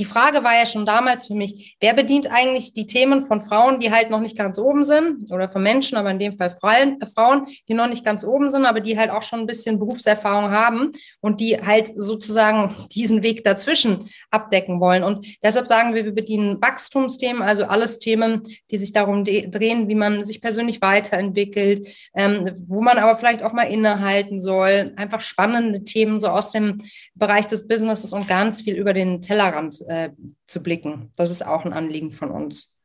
die 0.01 0.07
Frage 0.07 0.43
war 0.43 0.55
ja 0.55 0.65
schon 0.65 0.87
damals 0.87 1.27
für 1.27 1.35
mich, 1.35 1.77
wer 1.79 1.93
bedient 1.93 2.27
eigentlich 2.33 2.73
die 2.73 2.87
Themen 2.87 3.27
von 3.27 3.43
Frauen, 3.43 3.81
die 3.81 3.93
halt 3.93 4.09
noch 4.09 4.21
nicht 4.21 4.37
ganz 4.37 4.59
oben 4.59 4.83
sind, 4.83 5.31
oder 5.31 5.51
von 5.51 5.63
Menschen, 5.63 5.99
aber 5.99 6.11
in 6.11 6.19
dem 6.19 6.39
Fall 6.39 6.57
Frauen, 6.59 6.99
äh, 7.03 7.45
die 7.69 7.75
noch 7.75 7.87
nicht 7.87 8.03
ganz 8.03 8.25
oben 8.25 8.49
sind, 8.49 8.65
aber 8.65 8.81
die 8.81 8.99
halt 8.99 9.11
auch 9.11 9.23
schon 9.23 9.41
ein 9.41 9.47
bisschen 9.47 9.79
Berufserfahrung 9.79 10.51
haben 10.51 10.93
und 11.21 11.39
die 11.41 11.59
halt 11.59 11.93
sozusagen 11.97 12.75
diesen 12.93 13.23
Weg 13.23 13.45
dazwischen 13.45 14.09
abdecken 14.31 14.81
wollen. 14.81 15.03
Und 15.03 15.27
deshalb 15.43 15.67
sagen 15.67 15.95
wir, 15.95 16.07
wir 16.07 16.15
bedienen 16.15 16.63
Wachstumsthemen, 16.63 17.43
also 17.43 17.65
alles 17.65 17.99
Themen, 17.99 18.43
die 18.71 18.79
sich 18.79 18.93
darum 18.93 19.25
drehen, 19.25 19.89
wie 19.89 19.95
man 19.95 20.25
sich 20.25 20.41
persönlich 20.41 20.81
weiterentwickelt, 20.81 21.87
ähm, 22.15 22.65
wo 22.67 22.81
man 22.81 22.97
aber 22.97 23.19
vielleicht 23.19 23.43
auch 23.43 23.53
mal 23.53 23.65
innehalten 23.65 24.41
soll, 24.41 24.95
einfach 24.97 25.21
spannende 25.21 25.85
Themen 25.85 26.21
so 26.21 26.29
aus 26.29 26.53
dem 26.53 26.83
Bereich 27.15 27.47
des 27.47 27.69
Businesses 27.69 28.15
und 28.15 28.29
ganz 28.29 28.63
viel 28.63 28.77
über 28.77 28.95
den 28.95 29.21
Tellerrand 29.21 29.70
äh, 29.87 30.11
zu 30.47 30.63
blicken. 30.63 31.13
Das 31.17 31.31
ist 31.31 31.47
auch 31.47 31.65
ein 31.65 31.73
Anliegen 31.73 32.13
von 32.13 32.31
uns. 32.31 32.77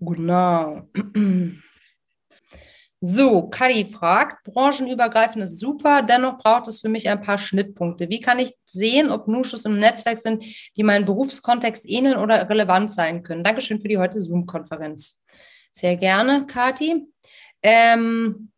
Genau. 0.00 0.88
So, 3.04 3.48
Kadi 3.48 3.90
fragt, 3.90 4.44
branchenübergreifend 4.44 5.42
ist 5.42 5.58
super, 5.58 6.02
dennoch 6.02 6.38
braucht 6.38 6.68
es 6.68 6.78
für 6.80 6.88
mich 6.88 7.08
ein 7.08 7.20
paar 7.20 7.36
Schnittpunkte. 7.36 8.08
Wie 8.08 8.20
kann 8.20 8.38
ich 8.38 8.54
sehen, 8.64 9.10
ob 9.10 9.26
Nuschus 9.26 9.64
im 9.64 9.80
Netzwerk 9.80 10.20
sind, 10.20 10.44
die 10.76 10.84
meinem 10.84 11.04
Berufskontext 11.04 11.84
ähneln 11.84 12.16
oder 12.16 12.48
relevant 12.48 12.92
sein 12.92 13.24
können? 13.24 13.42
Dankeschön 13.42 13.80
für 13.80 13.88
die 13.88 13.98
heutige 13.98 14.22
Zoom-Konferenz. 14.22 15.20
Sehr 15.72 15.96
gerne, 15.96 16.46
Kati. 16.46 17.08
Ähm, 17.60 18.52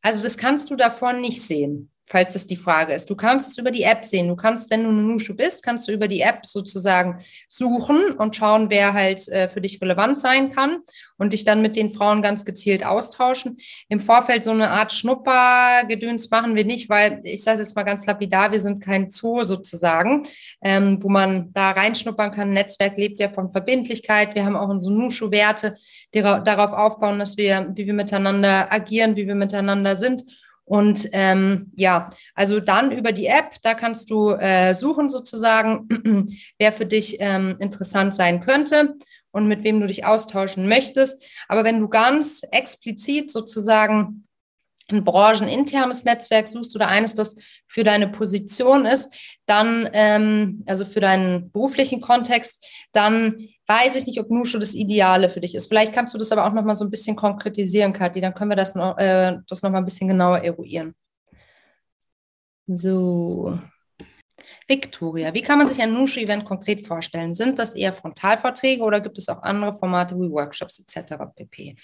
also 0.00 0.22
das 0.22 0.38
kannst 0.38 0.70
du 0.70 0.76
davon 0.76 1.20
nicht 1.20 1.42
sehen 1.42 1.90
falls 2.06 2.34
das 2.34 2.46
die 2.46 2.56
Frage 2.56 2.92
ist. 2.92 3.08
Du 3.08 3.16
kannst 3.16 3.50
es 3.50 3.58
über 3.58 3.70
die 3.70 3.82
App 3.82 4.04
sehen. 4.04 4.28
Du 4.28 4.36
kannst, 4.36 4.70
wenn 4.70 4.84
du 4.84 4.90
eine 4.90 5.00
Nushu 5.00 5.34
bist, 5.34 5.62
kannst 5.62 5.88
du 5.88 5.92
über 5.92 6.06
die 6.06 6.20
App 6.20 6.44
sozusagen 6.44 7.18
suchen 7.48 8.12
und 8.12 8.36
schauen, 8.36 8.68
wer 8.68 8.92
halt 8.92 9.26
äh, 9.28 9.48
für 9.48 9.60
dich 9.60 9.80
relevant 9.80 10.20
sein 10.20 10.50
kann 10.50 10.78
und 11.16 11.32
dich 11.32 11.44
dann 11.44 11.62
mit 11.62 11.76
den 11.76 11.92
Frauen 11.92 12.20
ganz 12.20 12.44
gezielt 12.44 12.84
austauschen. 12.84 13.56
Im 13.88 14.00
Vorfeld 14.00 14.44
so 14.44 14.50
eine 14.50 14.70
Art 14.70 14.92
Schnuppergedöns 14.92 16.30
machen 16.30 16.56
wir 16.56 16.64
nicht, 16.64 16.90
weil 16.90 17.20
ich 17.24 17.42
sage 17.42 17.60
es 17.60 17.68
jetzt 17.68 17.76
mal 17.76 17.84
ganz 17.84 18.04
lapidar, 18.06 18.52
wir 18.52 18.60
sind 18.60 18.80
kein 18.80 19.08
Zoo 19.08 19.42
sozusagen, 19.44 20.26
ähm, 20.62 21.02
wo 21.02 21.08
man 21.08 21.52
da 21.54 21.70
reinschnuppern 21.70 22.32
kann. 22.32 22.48
Ein 22.48 22.54
Netzwerk 22.54 22.98
lebt 22.98 23.18
ja 23.18 23.30
von 23.30 23.50
Verbindlichkeit. 23.50 24.34
Wir 24.34 24.44
haben 24.44 24.56
auch 24.56 24.68
unsere 24.68 24.94
Nushu-Werte, 24.94 25.74
die 26.12 26.20
darauf 26.20 26.72
aufbauen, 26.72 27.18
dass 27.18 27.38
wir, 27.38 27.72
wie 27.74 27.86
wir 27.86 27.94
miteinander 27.94 28.70
agieren, 28.70 29.16
wie 29.16 29.26
wir 29.26 29.34
miteinander 29.34 29.96
sind 29.96 30.22
und 30.64 31.08
ähm, 31.12 31.70
ja, 31.74 32.08
also 32.34 32.58
dann 32.58 32.90
über 32.90 33.12
die 33.12 33.26
App, 33.26 33.56
da 33.62 33.74
kannst 33.74 34.10
du 34.10 34.30
äh, 34.30 34.74
suchen 34.74 35.08
sozusagen, 35.10 35.88
wer 36.58 36.72
für 36.72 36.86
dich 36.86 37.16
ähm, 37.20 37.56
interessant 37.58 38.14
sein 38.14 38.40
könnte 38.40 38.96
und 39.30 39.46
mit 39.46 39.62
wem 39.62 39.80
du 39.80 39.86
dich 39.86 40.06
austauschen 40.06 40.68
möchtest. 40.68 41.22
Aber 41.48 41.64
wenn 41.64 41.80
du 41.80 41.88
ganz 41.88 42.42
explizit 42.50 43.30
sozusagen 43.30 44.26
ein 44.88 45.04
brancheninternes 45.04 46.04
Netzwerk 46.04 46.48
suchst 46.48 46.74
oder 46.74 46.88
eines, 46.88 47.14
das 47.14 47.36
für 47.66 47.84
deine 47.84 48.08
Position 48.08 48.86
ist, 48.86 49.12
dann, 49.46 49.88
ähm, 49.92 50.62
also 50.66 50.84
für 50.84 51.00
deinen 51.00 51.50
beruflichen 51.50 52.00
Kontext, 52.00 52.64
dann 52.92 53.48
weiß 53.66 53.96
ich 53.96 54.06
nicht, 54.06 54.20
ob 54.20 54.30
Nushu 54.30 54.58
das 54.58 54.74
Ideale 54.74 55.28
für 55.28 55.40
dich 55.40 55.54
ist. 55.54 55.68
Vielleicht 55.68 55.92
kannst 55.92 56.14
du 56.14 56.18
das 56.18 56.32
aber 56.32 56.46
auch 56.46 56.52
noch 56.52 56.64
mal 56.64 56.74
so 56.74 56.84
ein 56.84 56.90
bisschen 56.90 57.16
konkretisieren, 57.16 57.92
Kathi, 57.92 58.20
dann 58.20 58.34
können 58.34 58.50
wir 58.50 58.56
das 58.56 58.74
noch, 58.74 58.98
äh, 58.98 59.38
das 59.48 59.62
noch 59.62 59.70
mal 59.70 59.78
ein 59.78 59.84
bisschen 59.84 60.08
genauer 60.08 60.38
eruieren. 60.38 60.94
So. 62.66 63.58
Victoria, 64.66 65.34
wie 65.34 65.42
kann 65.42 65.58
man 65.58 65.68
sich 65.68 65.80
ein 65.80 65.92
Nushu-Event 65.92 66.44
konkret 66.44 66.86
vorstellen? 66.86 67.34
Sind 67.34 67.58
das 67.58 67.74
eher 67.74 67.92
Frontalvorträge 67.92 68.82
oder 68.82 69.00
gibt 69.00 69.18
es 69.18 69.28
auch 69.28 69.42
andere 69.42 69.74
Formate 69.74 70.14
wie 70.16 70.30
Workshops 70.30 70.78
etc. 70.80 71.14
pp? 71.34 71.76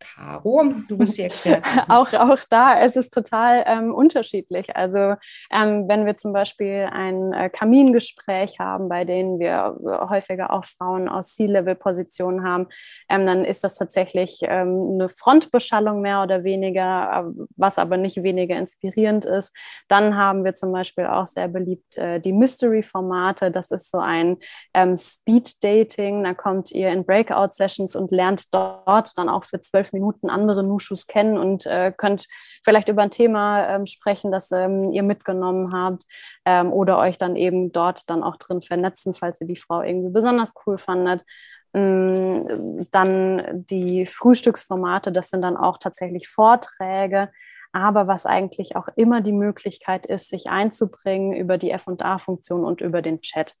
Caro, 0.00 0.64
du 0.88 0.96
bist 0.96 1.18
die 1.18 1.22
Expertin. 1.22 1.80
auch, 1.88 2.12
auch 2.14 2.38
da 2.48 2.80
ist 2.84 2.96
es 2.96 3.10
total 3.10 3.64
ähm, 3.66 3.92
unterschiedlich. 3.92 4.76
Also 4.76 5.14
ähm, 5.50 5.88
wenn 5.88 6.06
wir 6.06 6.16
zum 6.16 6.32
Beispiel 6.32 6.88
ein 6.90 7.32
äh, 7.32 7.50
Kamingespräch 7.50 8.58
haben, 8.60 8.88
bei 8.88 9.04
denen 9.04 9.38
wir 9.38 9.76
äh, 9.84 10.08
häufiger 10.08 10.52
auch 10.52 10.64
Frauen 10.64 11.08
aus 11.08 11.34
C-Level-Positionen 11.34 12.44
haben, 12.44 12.68
ähm, 13.08 13.26
dann 13.26 13.44
ist 13.44 13.64
das 13.64 13.74
tatsächlich 13.74 14.40
ähm, 14.42 14.92
eine 14.92 15.08
Frontbeschallung 15.08 16.00
mehr 16.00 16.22
oder 16.22 16.44
weniger, 16.44 17.32
äh, 17.36 17.44
was 17.56 17.78
aber 17.78 17.96
nicht 17.96 18.22
weniger 18.22 18.56
inspirierend 18.56 19.24
ist. 19.24 19.54
Dann 19.88 20.16
haben 20.16 20.44
wir 20.44 20.54
zum 20.54 20.72
Beispiel 20.72 21.06
auch 21.06 21.26
sehr 21.26 21.48
beliebt 21.48 21.96
äh, 21.98 22.20
die 22.20 22.32
Mystery-Formate. 22.32 23.50
Das 23.50 23.70
ist 23.70 23.90
so 23.90 23.98
ein 23.98 24.36
ähm, 24.74 24.96
Speed-Dating. 24.96 26.22
Da 26.22 26.34
kommt 26.34 26.70
ihr 26.70 26.90
in 26.90 27.04
Breakout-Sessions 27.04 27.96
und 27.96 28.10
lernt 28.10 28.54
dort 28.54 29.16
dann 29.16 29.28
auch 29.28 29.44
für 29.44 29.60
zwölf 29.60 29.87
zwölf 29.88 29.92
Minuten 29.92 30.30
andere 30.30 30.62
Nushus 30.62 31.06
kennen 31.06 31.38
und 31.38 31.66
äh, 31.66 31.92
könnt 31.96 32.26
vielleicht 32.64 32.88
über 32.88 33.02
ein 33.02 33.10
Thema 33.10 33.68
ähm, 33.68 33.86
sprechen, 33.86 34.30
das 34.30 34.50
ähm, 34.52 34.92
ihr 34.92 35.02
mitgenommen 35.02 35.72
habt 35.72 36.04
ähm, 36.44 36.72
oder 36.72 36.98
euch 36.98 37.18
dann 37.18 37.36
eben 37.36 37.72
dort 37.72 38.08
dann 38.10 38.22
auch 38.22 38.36
drin 38.36 38.62
vernetzen, 38.62 39.14
falls 39.14 39.40
ihr 39.40 39.46
die 39.46 39.56
Frau 39.56 39.82
irgendwie 39.82 40.10
besonders 40.10 40.52
cool 40.66 40.78
fandet. 40.78 41.24
Mm, 41.72 42.86
dann 42.90 43.66
die 43.68 44.06
Frühstücksformate, 44.06 45.12
das 45.12 45.30
sind 45.30 45.42
dann 45.42 45.56
auch 45.56 45.78
tatsächlich 45.78 46.28
Vorträge, 46.28 47.30
aber 47.72 48.06
was 48.06 48.24
eigentlich 48.24 48.76
auch 48.76 48.88
immer 48.96 49.20
die 49.20 49.32
Möglichkeit 49.32 50.06
ist, 50.06 50.28
sich 50.30 50.48
einzubringen 50.48 51.34
über 51.34 51.58
die 51.58 51.76
FA-Funktion 51.76 52.64
und 52.64 52.80
über 52.80 53.02
den 53.02 53.20
Chat. 53.20 53.54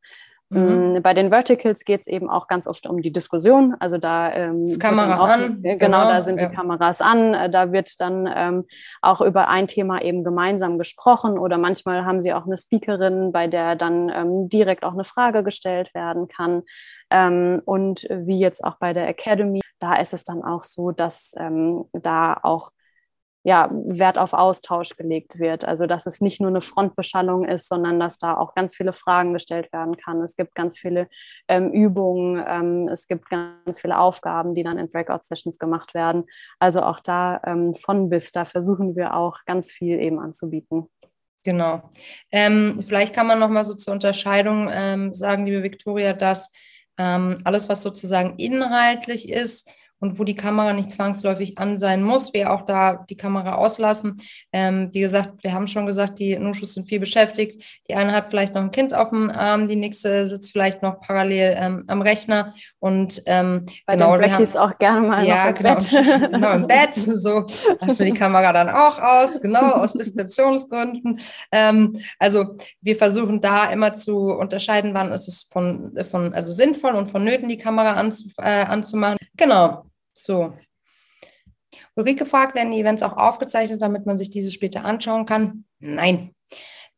Mhm. 0.50 0.96
Mm, 0.96 1.02
bei 1.02 1.12
den 1.12 1.28
Verticals 1.30 1.84
geht 1.84 2.02
es 2.02 2.06
eben 2.06 2.30
auch 2.30 2.48
ganz 2.48 2.66
oft 2.66 2.86
um 2.86 3.02
die 3.02 3.12
Diskussion. 3.12 3.74
Also 3.80 3.98
da 3.98 4.32
ähm, 4.32 4.66
Kamera 4.78 5.20
auch, 5.20 5.28
an. 5.28 5.62
Genau, 5.62 5.78
genau, 5.78 6.04
da 6.04 6.22
sind 6.22 6.40
ja. 6.40 6.48
die 6.48 6.54
Kameras 6.54 7.00
an. 7.00 7.34
Äh, 7.34 7.50
da 7.50 7.72
wird 7.72 8.00
dann 8.00 8.28
ähm, 8.34 8.64
auch 9.02 9.20
über 9.20 9.48
ein 9.48 9.66
Thema 9.66 10.00
eben 10.00 10.24
gemeinsam 10.24 10.78
gesprochen 10.78 11.38
oder 11.38 11.58
manchmal 11.58 12.04
haben 12.04 12.20
sie 12.20 12.32
auch 12.32 12.46
eine 12.46 12.56
Speakerin, 12.56 13.30
bei 13.32 13.46
der 13.46 13.76
dann 13.76 14.10
ähm, 14.14 14.48
direkt 14.48 14.84
auch 14.84 14.94
eine 14.94 15.04
Frage 15.04 15.42
gestellt 15.42 15.92
werden 15.94 16.28
kann. 16.28 16.62
Ähm, 17.10 17.60
und 17.64 18.06
wie 18.10 18.38
jetzt 18.38 18.64
auch 18.64 18.76
bei 18.76 18.94
der 18.94 19.08
Academy, 19.08 19.60
da 19.80 19.96
ist 19.96 20.14
es 20.14 20.24
dann 20.24 20.42
auch 20.42 20.64
so, 20.64 20.92
dass 20.92 21.34
ähm, 21.38 21.84
da 21.92 22.38
auch 22.42 22.70
ja, 23.44 23.70
Wert 23.72 24.18
auf 24.18 24.32
Austausch 24.32 24.96
gelegt 24.96 25.38
wird. 25.38 25.64
Also 25.64 25.86
dass 25.86 26.06
es 26.06 26.20
nicht 26.20 26.40
nur 26.40 26.50
eine 26.50 26.60
Frontbeschallung 26.60 27.44
ist, 27.44 27.68
sondern 27.68 28.00
dass 28.00 28.18
da 28.18 28.36
auch 28.36 28.54
ganz 28.54 28.74
viele 28.74 28.92
Fragen 28.92 29.32
gestellt 29.32 29.72
werden 29.72 29.96
kann. 29.96 30.20
Es 30.22 30.36
gibt 30.36 30.54
ganz 30.54 30.78
viele 30.78 31.08
ähm, 31.46 31.72
Übungen, 31.72 32.44
ähm, 32.46 32.88
es 32.88 33.06
gibt 33.06 33.30
ganz 33.30 33.80
viele 33.80 33.98
Aufgaben, 33.98 34.54
die 34.54 34.64
dann 34.64 34.78
in 34.78 34.90
Breakout-Sessions 34.90 35.58
gemacht 35.58 35.94
werden. 35.94 36.24
Also 36.58 36.82
auch 36.82 37.00
da 37.00 37.40
ähm, 37.46 37.74
von 37.74 38.10
bis, 38.10 38.32
da 38.32 38.44
versuchen 38.44 38.96
wir 38.96 39.14
auch 39.14 39.38
ganz 39.46 39.70
viel 39.70 39.98
eben 40.00 40.18
anzubieten. 40.18 40.88
Genau. 41.44 41.90
Ähm, 42.30 42.82
vielleicht 42.86 43.14
kann 43.14 43.26
man 43.26 43.38
noch 43.38 43.48
mal 43.48 43.64
so 43.64 43.74
zur 43.74 43.94
Unterscheidung 43.94 44.68
ähm, 44.70 45.14
sagen, 45.14 45.46
liebe 45.46 45.62
Viktoria, 45.62 46.12
dass 46.12 46.52
ähm, 46.98 47.40
alles, 47.44 47.68
was 47.68 47.82
sozusagen 47.82 48.34
inhaltlich 48.38 49.30
ist, 49.30 49.70
und 50.00 50.18
wo 50.18 50.24
die 50.24 50.34
Kamera 50.34 50.72
nicht 50.72 50.92
zwangsläufig 50.92 51.58
an 51.58 51.78
sein 51.78 52.02
muss, 52.02 52.32
wir 52.32 52.52
auch 52.52 52.62
da 52.62 53.04
die 53.08 53.16
Kamera 53.16 53.54
auslassen. 53.56 54.20
Ähm, 54.52 54.90
wie 54.92 55.00
gesagt, 55.00 55.42
wir 55.42 55.52
haben 55.52 55.66
schon 55.66 55.86
gesagt, 55.86 56.18
die 56.18 56.36
Nuschus 56.38 56.74
sind 56.74 56.88
viel 56.88 57.00
beschäftigt. 57.00 57.62
Die 57.88 57.94
eine 57.94 58.12
hat 58.12 58.28
vielleicht 58.30 58.54
noch 58.54 58.62
ein 58.62 58.70
Kind 58.70 58.94
auf 58.94 59.10
dem 59.10 59.30
Arm, 59.30 59.68
die 59.68 59.76
nächste 59.76 60.26
sitzt 60.26 60.52
vielleicht 60.52 60.82
noch 60.82 61.00
parallel 61.00 61.56
ähm, 61.58 61.84
am 61.88 62.02
Rechner 62.02 62.54
und 62.78 63.22
ähm, 63.26 63.66
bei 63.86 63.94
genau, 63.94 64.16
den 64.16 64.28
Blackies 64.28 64.56
auch 64.56 64.78
gerne 64.78 65.06
mal 65.06 65.26
ja, 65.26 65.48
im 65.48 65.54
genau, 65.54 65.74
Bett. 65.74 66.30
genau 66.30 66.52
im 66.52 66.66
Bett. 66.66 66.94
So 67.18 67.46
lassen 67.80 67.98
wir 67.98 68.06
die 68.06 68.18
Kamera 68.18 68.52
dann 68.52 68.68
auch 68.68 68.98
aus, 69.00 69.40
genau 69.40 69.72
aus 69.72 69.92
Diskretionsgründen. 69.92 71.18
Ähm, 71.50 72.00
also 72.18 72.56
wir 72.80 72.96
versuchen 72.96 73.40
da 73.40 73.70
immer 73.70 73.94
zu 73.94 74.32
unterscheiden, 74.32 74.94
wann 74.94 75.10
ist 75.10 75.26
es 75.26 75.48
von, 75.50 75.92
von 76.10 76.34
also 76.34 76.52
sinnvoll 76.52 76.94
und 76.94 77.08
vonnöten, 77.08 77.48
die 77.48 77.56
Kamera 77.56 77.94
anzu, 77.94 78.28
äh, 78.38 78.64
anzumachen. 78.64 79.18
Genau. 79.36 79.87
So. 80.24 80.54
Ulrike 81.94 82.26
fragt, 82.26 82.54
werden 82.54 82.72
die 82.72 82.80
Events 82.80 83.02
auch 83.02 83.16
aufgezeichnet, 83.16 83.82
damit 83.82 84.06
man 84.06 84.18
sich 84.18 84.30
diese 84.30 84.50
später 84.50 84.84
anschauen 84.84 85.26
kann? 85.26 85.64
Nein, 85.80 86.34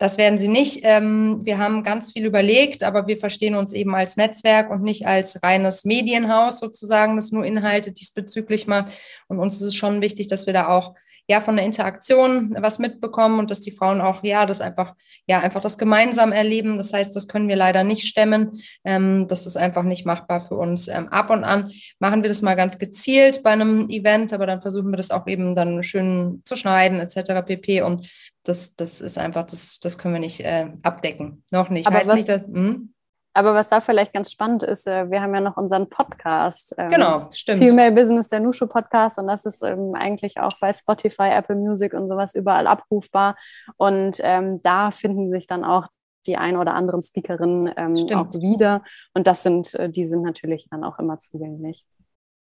das 0.01 0.17
werden 0.17 0.39
sie 0.39 0.49
nicht. 0.49 0.81
Ähm, 0.83 1.43
wir 1.45 1.59
haben 1.59 1.83
ganz 1.83 2.13
viel 2.13 2.25
überlegt, 2.25 2.83
aber 2.83 3.07
wir 3.07 3.19
verstehen 3.19 3.55
uns 3.55 3.75
eben 3.75 3.95
als 3.95 4.17
Netzwerk 4.17 4.71
und 4.71 4.83
nicht 4.83 5.07
als 5.07 5.43
reines 5.43 5.85
Medienhaus 5.85 6.59
sozusagen, 6.59 7.17
das 7.17 7.33
nur 7.33 7.45
Inhalte 7.45 7.93
diesbezüglich 7.93 8.67
macht. 8.67 8.95
Und 9.29 9.39
uns 9.39 9.57
ist 9.57 9.67
es 9.67 9.75
schon 9.77 10.01
wichtig, 10.01 10.27
dass 10.29 10.47
wir 10.47 10.55
da 10.55 10.69
auch 10.69 10.95
ja 11.29 11.41
von 11.41 11.57
der 11.57 11.67
Interaktion 11.67 12.57
was 12.59 12.79
mitbekommen 12.79 13.39
und 13.39 13.51
dass 13.51 13.61
die 13.61 13.71
Frauen 13.71 14.01
auch 14.01 14.25
ja 14.25 14.47
das 14.47 14.61
einfach 14.61 14.95
ja 15.27 15.39
einfach 15.41 15.61
das 15.61 15.77
gemeinsam 15.77 16.33
erleben. 16.33 16.79
Das 16.79 16.93
heißt, 16.93 17.15
das 17.15 17.29
können 17.29 17.49
wir 17.49 17.57
leider 17.57 17.85
nicht 17.85 18.07
stemmen. 18.07 18.63
Ähm, 18.85 19.29
das 19.29 19.47
ist 19.47 19.59
einfach 19.59 19.83
nicht 19.85 20.07
machbar 20.07 20.41
für 20.41 20.57
uns. 20.57 20.89
Ähm, 20.89 21.09
ab 21.09 21.29
und 21.29 21.45
an 21.45 21.73
machen 21.99 22.23
wir 22.23 22.31
das 22.31 22.41
mal 22.41 22.57
ganz 22.57 22.79
gezielt 22.79 23.43
bei 23.43 23.51
einem 23.51 23.89
Event, 23.91 24.33
aber 24.33 24.47
dann 24.47 24.63
versuchen 24.63 24.91
wir 24.91 24.97
das 24.97 25.11
auch 25.11 25.27
eben 25.27 25.55
dann 25.55 25.83
schön 25.83 26.43
zu 26.47 26.57
schneiden 26.57 26.99
etc. 27.01 27.47
pp. 27.47 27.83
Und 27.83 28.09
das 28.45 28.75
das 28.77 29.01
ist 29.01 29.19
einfach 29.19 29.47
das 29.47 29.81
das 29.81 29.99
können 29.99 30.15
wir 30.15 30.21
nicht 30.21 30.41
äh, 30.41 30.71
abdecken. 30.83 31.45
Noch 31.51 31.71
nicht. 31.71 31.87
Aber 31.87 31.97
heißt 31.97 32.09
was, 32.09 32.17
nicht, 32.17 32.29
dass, 32.29 32.43
hm? 32.43 32.93
Aber 33.33 33.55
was 33.55 33.69
da 33.69 33.81
vielleicht 33.81 34.13
ganz 34.13 34.33
spannend 34.33 34.65
ist, 34.65 34.89
äh, 34.89 35.09
wir 35.11 35.23
haben 35.23 35.35
ja 35.35 35.41
noch 35.41 35.57
unseren 35.57 35.89
Podcast. 35.89 36.75
Ähm, 36.79 36.91
genau, 36.91 37.29
stimmt. 37.31 37.61
Female 37.61 37.93
Business, 37.93 38.29
der 38.29 38.41
Nushu 38.41 38.67
Podcast. 38.67 39.19
Und 39.19 39.29
das 39.29 39.47
ist 39.47 39.63
ähm, 39.63 39.95
eigentlich 39.95 40.41
auch 40.41 40.53
bei 40.61 40.73
Spotify, 40.73 41.31
Apple 41.31 41.55
Music 41.55 41.95
und 41.95 42.09
sowas 42.09 42.35
überall 42.35 42.67
abrufbar. 42.67 43.37
Und 43.77 44.17
ähm, 44.21 44.61
da 44.63 44.91
finden 44.91 45.31
sich 45.31 45.47
dann 45.47 45.65
auch 45.65 45.87
die 46.27 46.37
ein 46.37 46.57
oder 46.57 46.75
anderen 46.75 47.03
Speakerinnen 47.03 47.73
ähm, 47.77 47.95
auch 48.15 48.33
wieder. 48.41 48.83
Und 49.15 49.27
das 49.27 49.45
sind, 49.45 49.75
äh, 49.75 49.89
die 49.89 50.05
sind 50.05 50.23
natürlich 50.23 50.67
dann 50.69 50.83
auch 50.83 50.99
immer 50.99 51.19
zugänglich. 51.19 51.87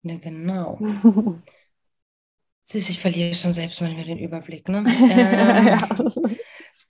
Ja, 0.02 0.18
genau. 0.18 0.80
Siehst, 2.72 2.92
ich 2.92 3.00
verliere 3.00 3.34
schon 3.34 3.52
selbst 3.52 3.82
manchmal 3.82 4.06
den 4.06 4.20
Überblick, 4.20 4.70
ne? 4.70 4.84
Ähm, 5.00 5.68
ja. 5.68 5.78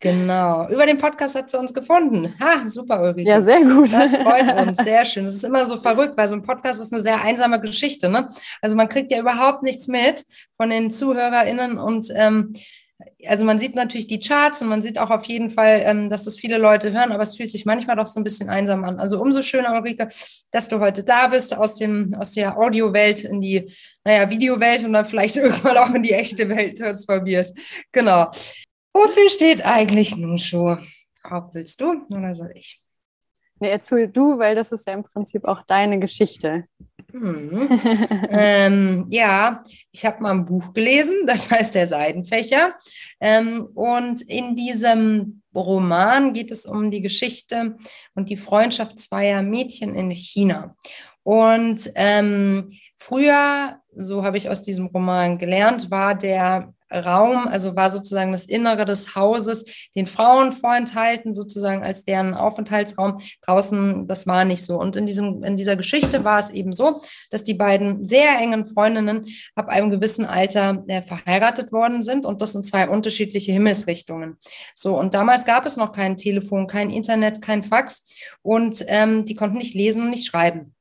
Genau. 0.02 0.68
Über 0.68 0.86
den 0.86 0.98
Podcast 0.98 1.36
hat 1.36 1.50
sie 1.50 1.58
uns 1.58 1.74
gefunden. 1.74 2.36
Ha, 2.42 2.68
super, 2.68 3.02
Ulrike. 3.02 3.30
Ja, 3.30 3.42
sehr 3.42 3.62
gut. 3.62 3.94
Das 3.94 4.14
freut 4.14 4.68
uns, 4.68 4.78
sehr 4.84 5.06
schön. 5.06 5.24
Das 5.24 5.34
ist 5.34 5.46
immer 5.46 5.66
so 5.66 5.78
verrückt, 5.78 6.18
weil 6.18 6.28
so 6.28 6.36
ein 6.36 6.44
Podcast 6.44 6.82
ist 6.82 6.92
eine 6.92 7.02
sehr 7.02 7.22
einsame 7.24 7.62
Geschichte, 7.62 8.10
ne? 8.10 8.28
Also 8.62 8.76
man 8.76 8.90
kriegt 8.90 9.10
ja 9.12 9.20
überhaupt 9.20 9.64
nichts 9.64 9.88
mit 9.88 10.26
von 10.58 10.70
den 10.70 10.92
ZuhörerInnen 10.92 11.78
und 11.78 12.08
ähm, 12.14 12.54
also 13.28 13.46
man 13.46 13.60
sieht 13.60 13.76
natürlich 13.76 14.08
die 14.08 14.20
Charts 14.20 14.62
und 14.62 14.68
man 14.68 14.82
sieht 14.82 14.98
auch 14.98 15.10
auf 15.10 15.26
jeden 15.26 15.50
Fall, 15.50 15.82
ähm, 15.84 16.10
dass 16.10 16.24
das 16.24 16.38
viele 16.38 16.58
Leute 16.58 16.92
hören, 16.92 17.12
aber 17.12 17.24
es 17.24 17.36
fühlt 17.36 17.52
sich 17.52 17.66
manchmal 17.66 17.96
doch 17.96 18.08
so 18.08 18.20
ein 18.20 18.24
bisschen 18.24 18.50
einsam 18.50 18.84
an. 18.84 19.00
Also 19.00 19.22
umso 19.22 19.42
schöner, 19.42 19.74
Ulrike, 19.74 20.08
dass 20.52 20.68
du 20.68 20.80
heute 20.80 21.04
da 21.04 21.28
bist, 21.28 21.56
aus, 21.56 21.76
dem, 21.76 22.14
aus 22.16 22.32
der 22.32 22.58
Audiowelt 22.58 23.24
in 23.24 23.42
die, 23.42 23.74
naja, 24.04 24.30
Videowelt 24.30 24.84
und 24.84 24.94
dann 24.94 25.06
vielleicht 25.06 25.36
irgendwann 25.38 25.78
auch 25.78 25.94
in 25.94 26.04
die 26.04 26.14
echte 26.14 26.50
Welt 26.50 26.78
transformiert. 26.78 27.54
Genau. 27.92 28.32
Wofür 28.94 29.30
steht 29.30 29.66
eigentlich 29.66 30.18
Nushu? 30.18 30.78
Frau, 31.22 31.50
willst 31.54 31.80
du 31.80 32.06
oder 32.10 32.36
soll 32.36 32.52
ich? 32.56 32.82
Nee, 33.60 33.70
erzähl 33.70 34.08
du, 34.08 34.40
weil 34.40 34.56
das 34.56 34.72
ist 34.72 34.88
ja 34.88 34.94
im 34.94 35.04
Prinzip 35.04 35.46
auch 35.46 35.64
deine 35.64 36.00
Geschichte. 36.00 36.66
Mhm. 37.12 37.68
ähm, 38.30 39.06
ja, 39.10 39.64
ich 39.92 40.06
habe 40.06 40.22
mal 40.22 40.32
ein 40.32 40.46
Buch 40.46 40.74
gelesen, 40.74 41.16
das 41.26 41.50
heißt 41.52 41.76
Der 41.76 41.88
Seidenfächer. 41.88 42.76
Ähm, 43.20 43.68
und 43.74 44.22
in 44.22 44.56
diesem 44.56 45.42
Roman 45.54 46.34
geht 46.34 46.52
es 46.52 46.66
um 46.66 46.92
die 46.92 47.02
Geschichte 47.02 47.78
und 48.16 48.30
die 48.30 48.38
Freundschaft 48.38 49.00
zweier 49.00 49.42
Mädchen 49.42 49.96
in 49.96 50.12
China. 50.12 50.76
Und 51.24 51.92
ähm, 51.96 52.72
früher, 52.96 53.80
so 53.96 54.24
habe 54.24 54.38
ich 54.38 54.50
aus 54.50 54.62
diesem 54.62 54.88
Roman 54.88 55.38
gelernt, 55.38 55.92
war 55.92 56.16
der 56.16 56.74
Raum, 56.92 57.48
also 57.48 57.76
war 57.76 57.90
sozusagen 57.90 58.32
das 58.32 58.46
Innere 58.46 58.86
des 58.86 59.16
Hauses 59.16 59.66
den 59.96 60.08
Frauen 60.08 60.52
vorenthalten, 60.52 61.34
sozusagen 61.34 61.84
als 61.84 62.04
deren 62.04 62.34
Aufenthaltsraum. 62.34 63.22
Draußen, 63.42 64.08
das 64.08 64.28
war 64.28 64.46
nicht 64.46 64.66
so. 64.66 64.80
Und 64.80 64.96
in, 64.96 65.06
diesem, 65.06 65.44
in 65.44 65.58
dieser 65.58 65.76
Geschichte 65.76 66.24
war 66.24 66.40
es 66.40 66.50
eben 66.50 66.74
so, 66.74 67.02
dass 67.32 67.44
die 67.44 67.54
beiden 67.54 68.08
sehr 68.08 68.38
engen 68.40 68.66
Freundinnen 68.66 69.28
ab 69.56 69.70
einem 69.70 69.90
gewissen 69.90 70.26
Alter 70.26 70.84
äh, 70.88 71.02
verheiratet 71.02 71.72
worden 71.72 72.04
sind 72.04 72.26
und 72.26 72.42
das 72.42 72.54
sind 72.54 72.66
zwei 72.66 72.90
unterschiedliche 72.90 73.52
Himmelsrichtungen. 73.52 74.38
So, 74.76 74.98
und 74.98 75.14
damals 75.14 75.46
gab 75.46 75.66
es 75.66 75.78
noch 75.78 75.92
kein 75.92 76.18
Telefon, 76.18 76.68
kein 76.68 76.90
Internet, 76.90 77.42
kein 77.42 77.64
Fax 77.64 78.08
und 78.42 78.84
ähm, 78.88 79.26
die 79.26 79.36
konnten 79.36 79.58
nicht 79.58 79.76
lesen 79.76 80.04
und 80.04 80.10
nicht 80.10 80.26
schreiben. 80.26 80.74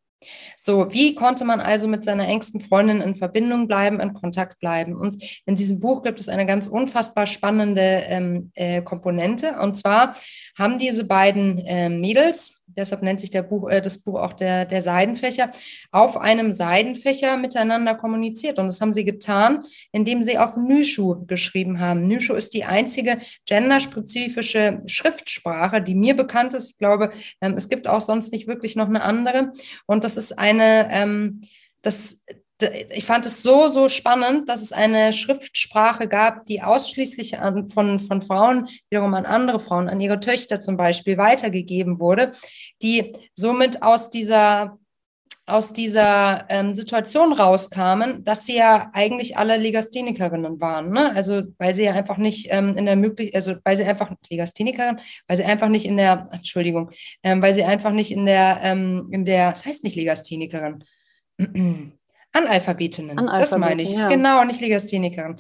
So, 0.68 0.92
wie 0.92 1.14
konnte 1.14 1.46
man 1.46 1.61
also 1.61 1.88
mit 1.88 2.04
seiner 2.04 2.28
engsten 2.28 2.61
Freundin 2.61 3.00
in 3.00 3.14
Verbindung 3.14 3.68
bleiben, 3.68 4.00
in 4.00 4.12
Kontakt 4.12 4.61
bleiben? 4.61 4.94
Und 4.94 5.16
in 5.46 5.54
diesem 5.54 5.81
Buch 5.81 6.02
gibt 6.02 6.20
es 6.20 6.28
eine 6.28 6.44
ganz 6.44 6.68
unfassbar 6.68 7.26
spannende 7.26 7.81
ähm, 7.81 8.50
äh, 8.54 8.83
Komponente. 8.83 9.59
Und 9.62 9.78
zwar 9.78 10.14
haben 10.59 10.76
diese 10.76 11.04
beiden 11.04 11.57
äh, 11.64 11.88
Mädels, 11.88 12.59
deshalb 12.66 13.02
nennt 13.02 13.20
sich 13.20 13.31
Buch, 13.48 13.70
äh, 13.70 13.81
das 13.81 13.98
Buch 13.98 14.20
auch 14.20 14.33
der, 14.33 14.64
der 14.64 14.83
Seidenfächer, 14.83 15.52
auf 15.90 16.16
einem 16.16 16.52
Seidenfächer 16.52 17.37
miteinander 17.37 17.94
kommuniziert. 17.94 18.59
Und 18.59 18.66
das 18.66 18.81
haben 18.81 18.92
sie 18.92 19.04
getan, 19.04 19.62
indem 19.92 20.22
sie 20.22 20.38
auf 20.38 20.57
Nüschu 20.57 21.24
geschrieben 21.26 21.81
haben. 21.81 22.07
Nüschu 22.07 22.35
ist 22.35 22.54
die 22.54 22.64
einzige 22.64 23.18
genderspezifische 23.46 24.83
Schriftsprache, 24.87 25.81
die 25.81 25.94
mir 25.94 26.16
bekannt 26.16 26.54
ist. 26.54 26.72
Ich 26.72 26.78
glaube, 26.78 27.11
ähm, 27.40 27.54
es 27.57 27.68
gibt 27.68 27.88
auch 27.88 28.00
sonst 28.00 28.33
nicht 28.33 28.46
wirklich 28.46 28.76
noch 28.76 28.88
eine 28.88 29.02
andere. 29.02 29.52
Und 29.87 30.04
das 30.04 30.16
ist 30.16 30.38
eine, 30.61 30.88
ähm, 30.90 31.42
das, 31.83 32.23
ich 32.90 33.05
fand 33.05 33.25
es 33.25 33.42
so, 33.42 33.68
so 33.68 33.88
spannend, 33.88 34.49
dass 34.49 34.62
es 34.62 34.73
eine 34.73 35.12
Schriftsprache 35.12 36.09
gab, 36.09 36.44
die 36.44 36.62
ausschließlich 36.62 37.38
an, 37.38 37.68
von, 37.68 38.01
von 38.01 38.21
Frauen, 38.21 38.68
wiederum 38.90 39.14
an 39.14 39.27
andere 39.27 39.61
Frauen, 39.61 39.88
an 39.88 40.01
ihre 40.01 40.18
Töchter 40.21 40.59
zum 40.59 40.77
Beispiel 40.77 41.18
weitergegeben 41.18 42.01
wurde, 42.01 42.33
die 42.83 43.12
somit 43.35 43.83
aus 43.83 44.11
dieser, 44.11 44.79
aus 45.49 45.73
dieser 45.73 46.47
ähm, 46.49 46.75
Situation 46.75 47.33
rauskamen, 47.33 48.25
dass 48.25 48.47
sie 48.47 48.57
ja 48.57 48.91
eigentlich 48.93 49.37
alle 49.37 49.57
Legasthenikerinnen 49.57 50.61
waren. 50.61 50.91
Ne? 50.91 51.15
Also 51.15 51.43
weil 51.59 51.75
sie 51.75 51.85
ja 51.85 51.93
einfach 51.93 52.19
nicht 52.19 52.49
ähm, 52.51 52.77
in 52.77 52.87
der 52.87 52.97
Möglichkeit, 52.97 53.37
also 53.37 53.57
weil 53.65 53.77
sie 53.77 53.85
einfach 53.85 54.13
Legasthenikerin, 54.31 55.01
weil 55.27 55.37
sie 55.37 55.45
einfach 55.45 55.69
nicht 55.69 55.87
in 55.87 55.97
der, 55.97 56.29
Entschuldigung, 56.33 56.91
ähm, 57.23 57.43
weil 57.43 57.55
sie 57.55 57.65
einfach 57.65 57.93
nicht 57.93 58.11
in 58.11 58.27
der, 58.27 58.61
ähm, 58.63 59.09
in 59.11 59.25
der, 59.25 59.51
das 59.51 59.65
heißt 59.65 59.85
nicht 59.85 59.97
Legasthenikerin. 59.97 60.85
Analphabetinnen, 62.38 63.18
Analphabeten, 63.18 63.51
das 63.51 63.59
meine 63.59 63.83
ich. 63.83 63.92
Ja. 63.92 64.09
Genau, 64.09 64.44
nicht 64.44 64.61
Legasthenikerin. 64.61 65.37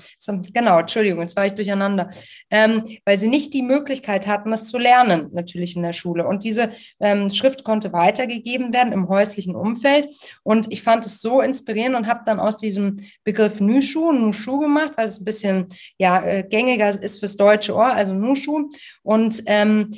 Genau, 0.52 0.78
Entschuldigung, 0.78 1.20
jetzt 1.20 1.36
war 1.36 1.46
ich 1.46 1.54
durcheinander. 1.54 2.10
Ähm, 2.50 2.84
weil 3.04 3.16
sie 3.16 3.28
nicht 3.28 3.54
die 3.54 3.62
Möglichkeit 3.62 4.26
hatten, 4.26 4.50
das 4.50 4.68
zu 4.68 4.78
lernen, 4.78 5.28
natürlich 5.32 5.76
in 5.76 5.82
der 5.82 5.92
Schule. 5.92 6.26
Und 6.26 6.44
diese 6.44 6.70
ähm, 7.00 7.30
Schrift 7.30 7.64
konnte 7.64 7.92
weitergegeben 7.92 8.72
werden 8.72 8.92
im 8.92 9.08
häuslichen 9.08 9.54
Umfeld. 9.54 10.08
Und 10.42 10.72
ich 10.72 10.82
fand 10.82 11.06
es 11.06 11.20
so 11.20 11.40
inspirierend 11.40 11.96
und 11.96 12.06
habe 12.06 12.22
dann 12.26 12.40
aus 12.40 12.56
diesem 12.56 13.00
Begriff 13.24 13.60
Nushu 13.60 14.12
Nushu 14.12 14.58
gemacht, 14.58 14.92
weil 14.96 15.06
es 15.06 15.20
ein 15.20 15.24
bisschen 15.24 15.66
ja, 15.98 16.22
äh, 16.22 16.44
gängiger 16.48 16.88
ist 16.88 17.20
fürs 17.20 17.36
deutsche 17.36 17.74
Ohr, 17.74 17.92
also 17.92 18.12
Nushu. 18.12 18.70
Und 19.02 19.42
ähm, 19.46 19.94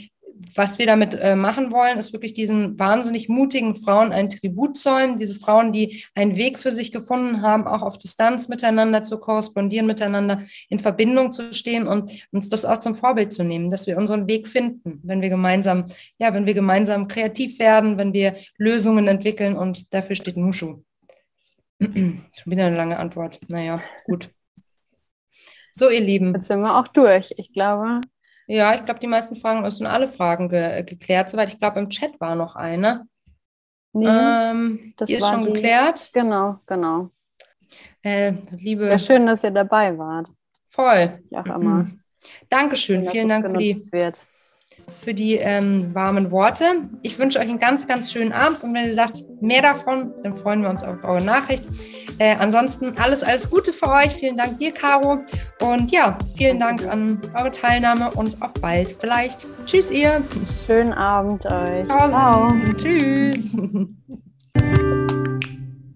was 0.55 0.79
wir 0.79 0.87
damit 0.87 1.15
äh, 1.15 1.37
machen 1.37 1.73
wollen, 1.73 1.99
ist 1.99 2.13
wirklich 2.13 2.35
diesen 2.35 2.79
wahnsinnig 2.79 3.29
mutigen 3.29 3.75
Frauen 3.75 4.13
ein 4.13 4.29
Tribut 4.29 4.77
zollen. 4.79 5.19
Diese 5.19 5.35
Frauen, 5.35 5.73
die 5.73 6.05
einen 6.15 6.37
Weg 6.37 6.59
für 6.59 6.73
sich 6.73 6.93
gefunden 6.93 7.43
haben, 7.43 7.67
auch 7.67 7.83
auf 7.83 7.99
Distanz 7.99 8.49
miteinander 8.49 9.03
zu 9.03 9.19
korrespondieren, 9.19 9.87
miteinander 9.87 10.43
in 10.69 10.79
Verbindung 10.79 11.33
zu 11.33 11.53
stehen 11.53 11.87
und 11.87 12.11
uns 12.33 12.49
das 12.49 12.65
auch 12.65 12.79
zum 12.79 12.95
Vorbild 12.95 13.33
zu 13.33 13.45
nehmen, 13.45 13.71
dass 13.71 13.87
wir 13.87 13.97
unseren 13.97 14.27
Weg 14.27 14.49
finden, 14.49 15.01
wenn 15.03 15.23
wir 15.23 15.29
gemeinsam, 15.29 15.87
ja, 16.19 16.33
wenn 16.35 16.47
wir 16.47 16.55
gemeinsam 16.55 17.09
kreativ 17.09 17.59
werden, 17.59 17.99
wenn 17.99 18.13
wir 18.13 18.37
Lösungen 18.57 19.09
entwickeln 19.09 19.57
und 19.57 19.93
dafür 19.95 20.17
steht 20.17 20.37
Nushu. 20.37 20.83
Schon 21.81 22.23
wieder 22.47 22.67
eine 22.67 22.77
lange 22.77 22.99
Antwort. 22.99 23.41
Naja, 23.49 23.81
gut. 24.05 24.31
So, 25.73 25.89
ihr 25.89 26.01
Lieben. 26.01 26.35
Jetzt 26.35 26.49
sind 26.49 26.61
wir 26.61 26.77
auch 26.77 26.89
durch. 26.89 27.33
Ich 27.37 27.53
glaube, 27.53 28.01
ja, 28.51 28.75
ich 28.75 28.85
glaube, 28.85 28.99
die 28.99 29.07
meisten 29.07 29.37
Fragen, 29.37 29.69
sind 29.71 29.87
alle 29.87 30.09
Fragen 30.09 30.49
ge 30.49 30.83
geklärt, 30.83 31.31
soweit. 31.31 31.49
Ich 31.49 31.59
glaube, 31.59 31.79
im 31.79 31.89
Chat 31.89 32.21
war 32.21 32.35
noch 32.35 32.57
eine. 32.57 33.07
Nee, 33.93 34.07
ähm, 34.09 34.93
das 34.97 35.09
die 35.09 35.15
ist 35.15 35.29
schon 35.29 35.43
die, 35.43 35.53
geklärt. 35.53 36.11
Genau, 36.13 36.57
genau. 36.67 37.11
Äh, 38.03 38.33
liebe. 38.57 38.89
Ja, 38.89 38.99
schön, 38.99 39.27
dass 39.27 39.45
ihr 39.45 39.53
dabei 39.53 39.97
wart. 39.97 40.31
Voll. 40.69 41.21
Ja, 41.31 41.43
immer. 41.43 41.91
Dankeschön. 42.49 43.05
Schön, 43.05 43.13
Vielen 43.13 43.29
Dank 43.29 43.47
für 43.47 43.57
die, 43.57 43.77
wird. 43.93 44.21
für 45.01 45.15
die 45.15 45.37
ähm, 45.37 45.95
warmen 45.95 46.33
Worte. 46.33 46.65
Ich 47.03 47.19
wünsche 47.19 47.39
euch 47.39 47.49
einen 47.49 47.61
ganz, 47.61 47.87
ganz 47.87 48.11
schönen 48.11 48.33
Abend 48.33 48.63
und 48.65 48.75
wenn 48.75 48.85
ihr 48.85 48.95
sagt, 48.95 49.23
mehr 49.41 49.63
davon, 49.63 50.13
dann 50.25 50.35
freuen 50.35 50.63
wir 50.63 50.71
uns 50.71 50.83
auf 50.83 51.05
eure 51.05 51.23
Nachricht. 51.25 51.65
Äh, 52.21 52.37
ansonsten 52.39 52.93
alles, 52.99 53.23
alles 53.23 53.49
Gute 53.49 53.73
für 53.73 53.89
euch. 53.89 54.15
Vielen 54.15 54.37
Dank 54.37 54.59
dir, 54.59 54.73
Caro. 54.73 55.21
Und 55.63 55.91
ja, 55.91 56.19
vielen 56.37 56.61
Dank 56.61 56.87
an 56.87 57.19
eure 57.35 57.51
Teilnahme 57.51 58.11
und 58.11 58.41
auf 58.43 58.53
bald 58.61 58.95
vielleicht. 59.01 59.47
Tschüss, 59.65 59.91
ihr. 59.91 60.23
Schönen 60.67 60.93
Abend 60.93 61.47
euch. 61.47 61.87
Ciao. 61.87 62.53
Tschüss. 62.77 63.55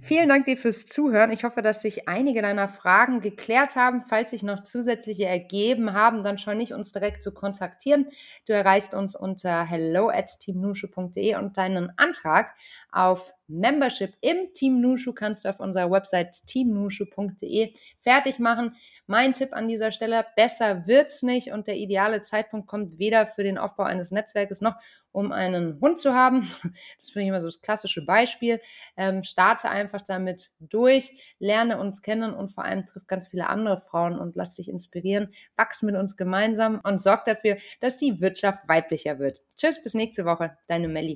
Vielen 0.04 0.28
Dank 0.28 0.44
dir 0.44 0.58
fürs 0.58 0.84
Zuhören. 0.84 1.32
Ich 1.32 1.44
hoffe, 1.44 1.62
dass 1.62 1.80
sich 1.80 2.08
einige 2.08 2.42
deiner 2.42 2.68
Fragen 2.68 3.22
geklärt 3.22 3.74
haben. 3.74 4.02
Falls 4.02 4.32
sich 4.32 4.42
noch 4.42 4.62
zusätzliche 4.62 5.24
ergeben 5.24 5.94
haben, 5.94 6.22
dann 6.22 6.36
schau 6.36 6.52
nicht, 6.52 6.74
uns 6.74 6.92
direkt 6.92 7.22
zu 7.22 7.32
kontaktieren. 7.32 8.08
Du 8.46 8.52
erreichst 8.52 8.92
uns 8.92 9.16
unter 9.16 9.64
hello 9.64 10.10
at 10.10 10.40
teamnushu.de 10.40 11.36
und 11.36 11.56
deinen 11.56 11.90
Antrag 11.96 12.54
auf 12.92 13.32
Membership 13.46 14.14
im 14.20 14.52
Team 14.52 14.80
Nushu 14.82 15.14
kannst 15.14 15.44
du 15.44 15.48
auf 15.48 15.60
unserer 15.60 15.90
Website 15.90 16.46
teamnushu.de 16.46 17.72
fertig 18.00 18.38
machen. 18.38 18.76
Mein 19.06 19.32
Tipp 19.32 19.52
an 19.52 19.68
dieser 19.68 19.90
Stelle, 19.90 20.24
besser 20.36 20.86
wird's 20.86 21.22
nicht 21.22 21.50
und 21.50 21.66
der 21.66 21.76
ideale 21.76 22.20
Zeitpunkt 22.20 22.66
kommt 22.66 22.98
weder 22.98 23.26
für 23.26 23.42
den 23.42 23.58
Aufbau 23.58 23.84
eines 23.84 24.10
Netzwerkes 24.10 24.60
noch 24.60 24.74
um 25.14 25.32
einen 25.32 25.80
Hund 25.80 25.98
zu 26.00 26.14
haben. 26.14 26.42
Das 26.98 27.10
finde 27.10 27.24
ich 27.24 27.28
immer 27.28 27.40
so 27.40 27.48
das 27.48 27.60
klassische 27.60 28.04
Beispiel. 28.04 28.60
Ähm, 28.96 29.22
starte 29.24 29.68
einfach 29.70 30.02
damit 30.02 30.50
durch, 30.58 31.34
lerne 31.38 31.78
uns 31.78 32.02
kennen 32.02 32.34
und 32.34 32.50
vor 32.50 32.64
allem 32.64 32.86
triff 32.86 33.06
ganz 33.06 33.28
viele 33.28 33.48
andere 33.48 33.80
Frauen 33.80 34.18
und 34.18 34.36
lass 34.36 34.54
dich 34.54 34.68
inspirieren. 34.68 35.32
Wachs 35.56 35.82
mit 35.82 35.94
uns 35.94 36.16
gemeinsam 36.16 36.80
und 36.82 37.00
sorg 37.00 37.24
dafür, 37.24 37.56
dass 37.80 37.96
die 37.96 38.20
Wirtschaft 38.20 38.66
weiblicher 38.68 39.18
wird. 39.18 39.40
Tschüss, 39.56 39.82
bis 39.82 39.94
nächste 39.94 40.24
Woche. 40.24 40.56
Deine 40.66 40.88
Melli. 40.88 41.12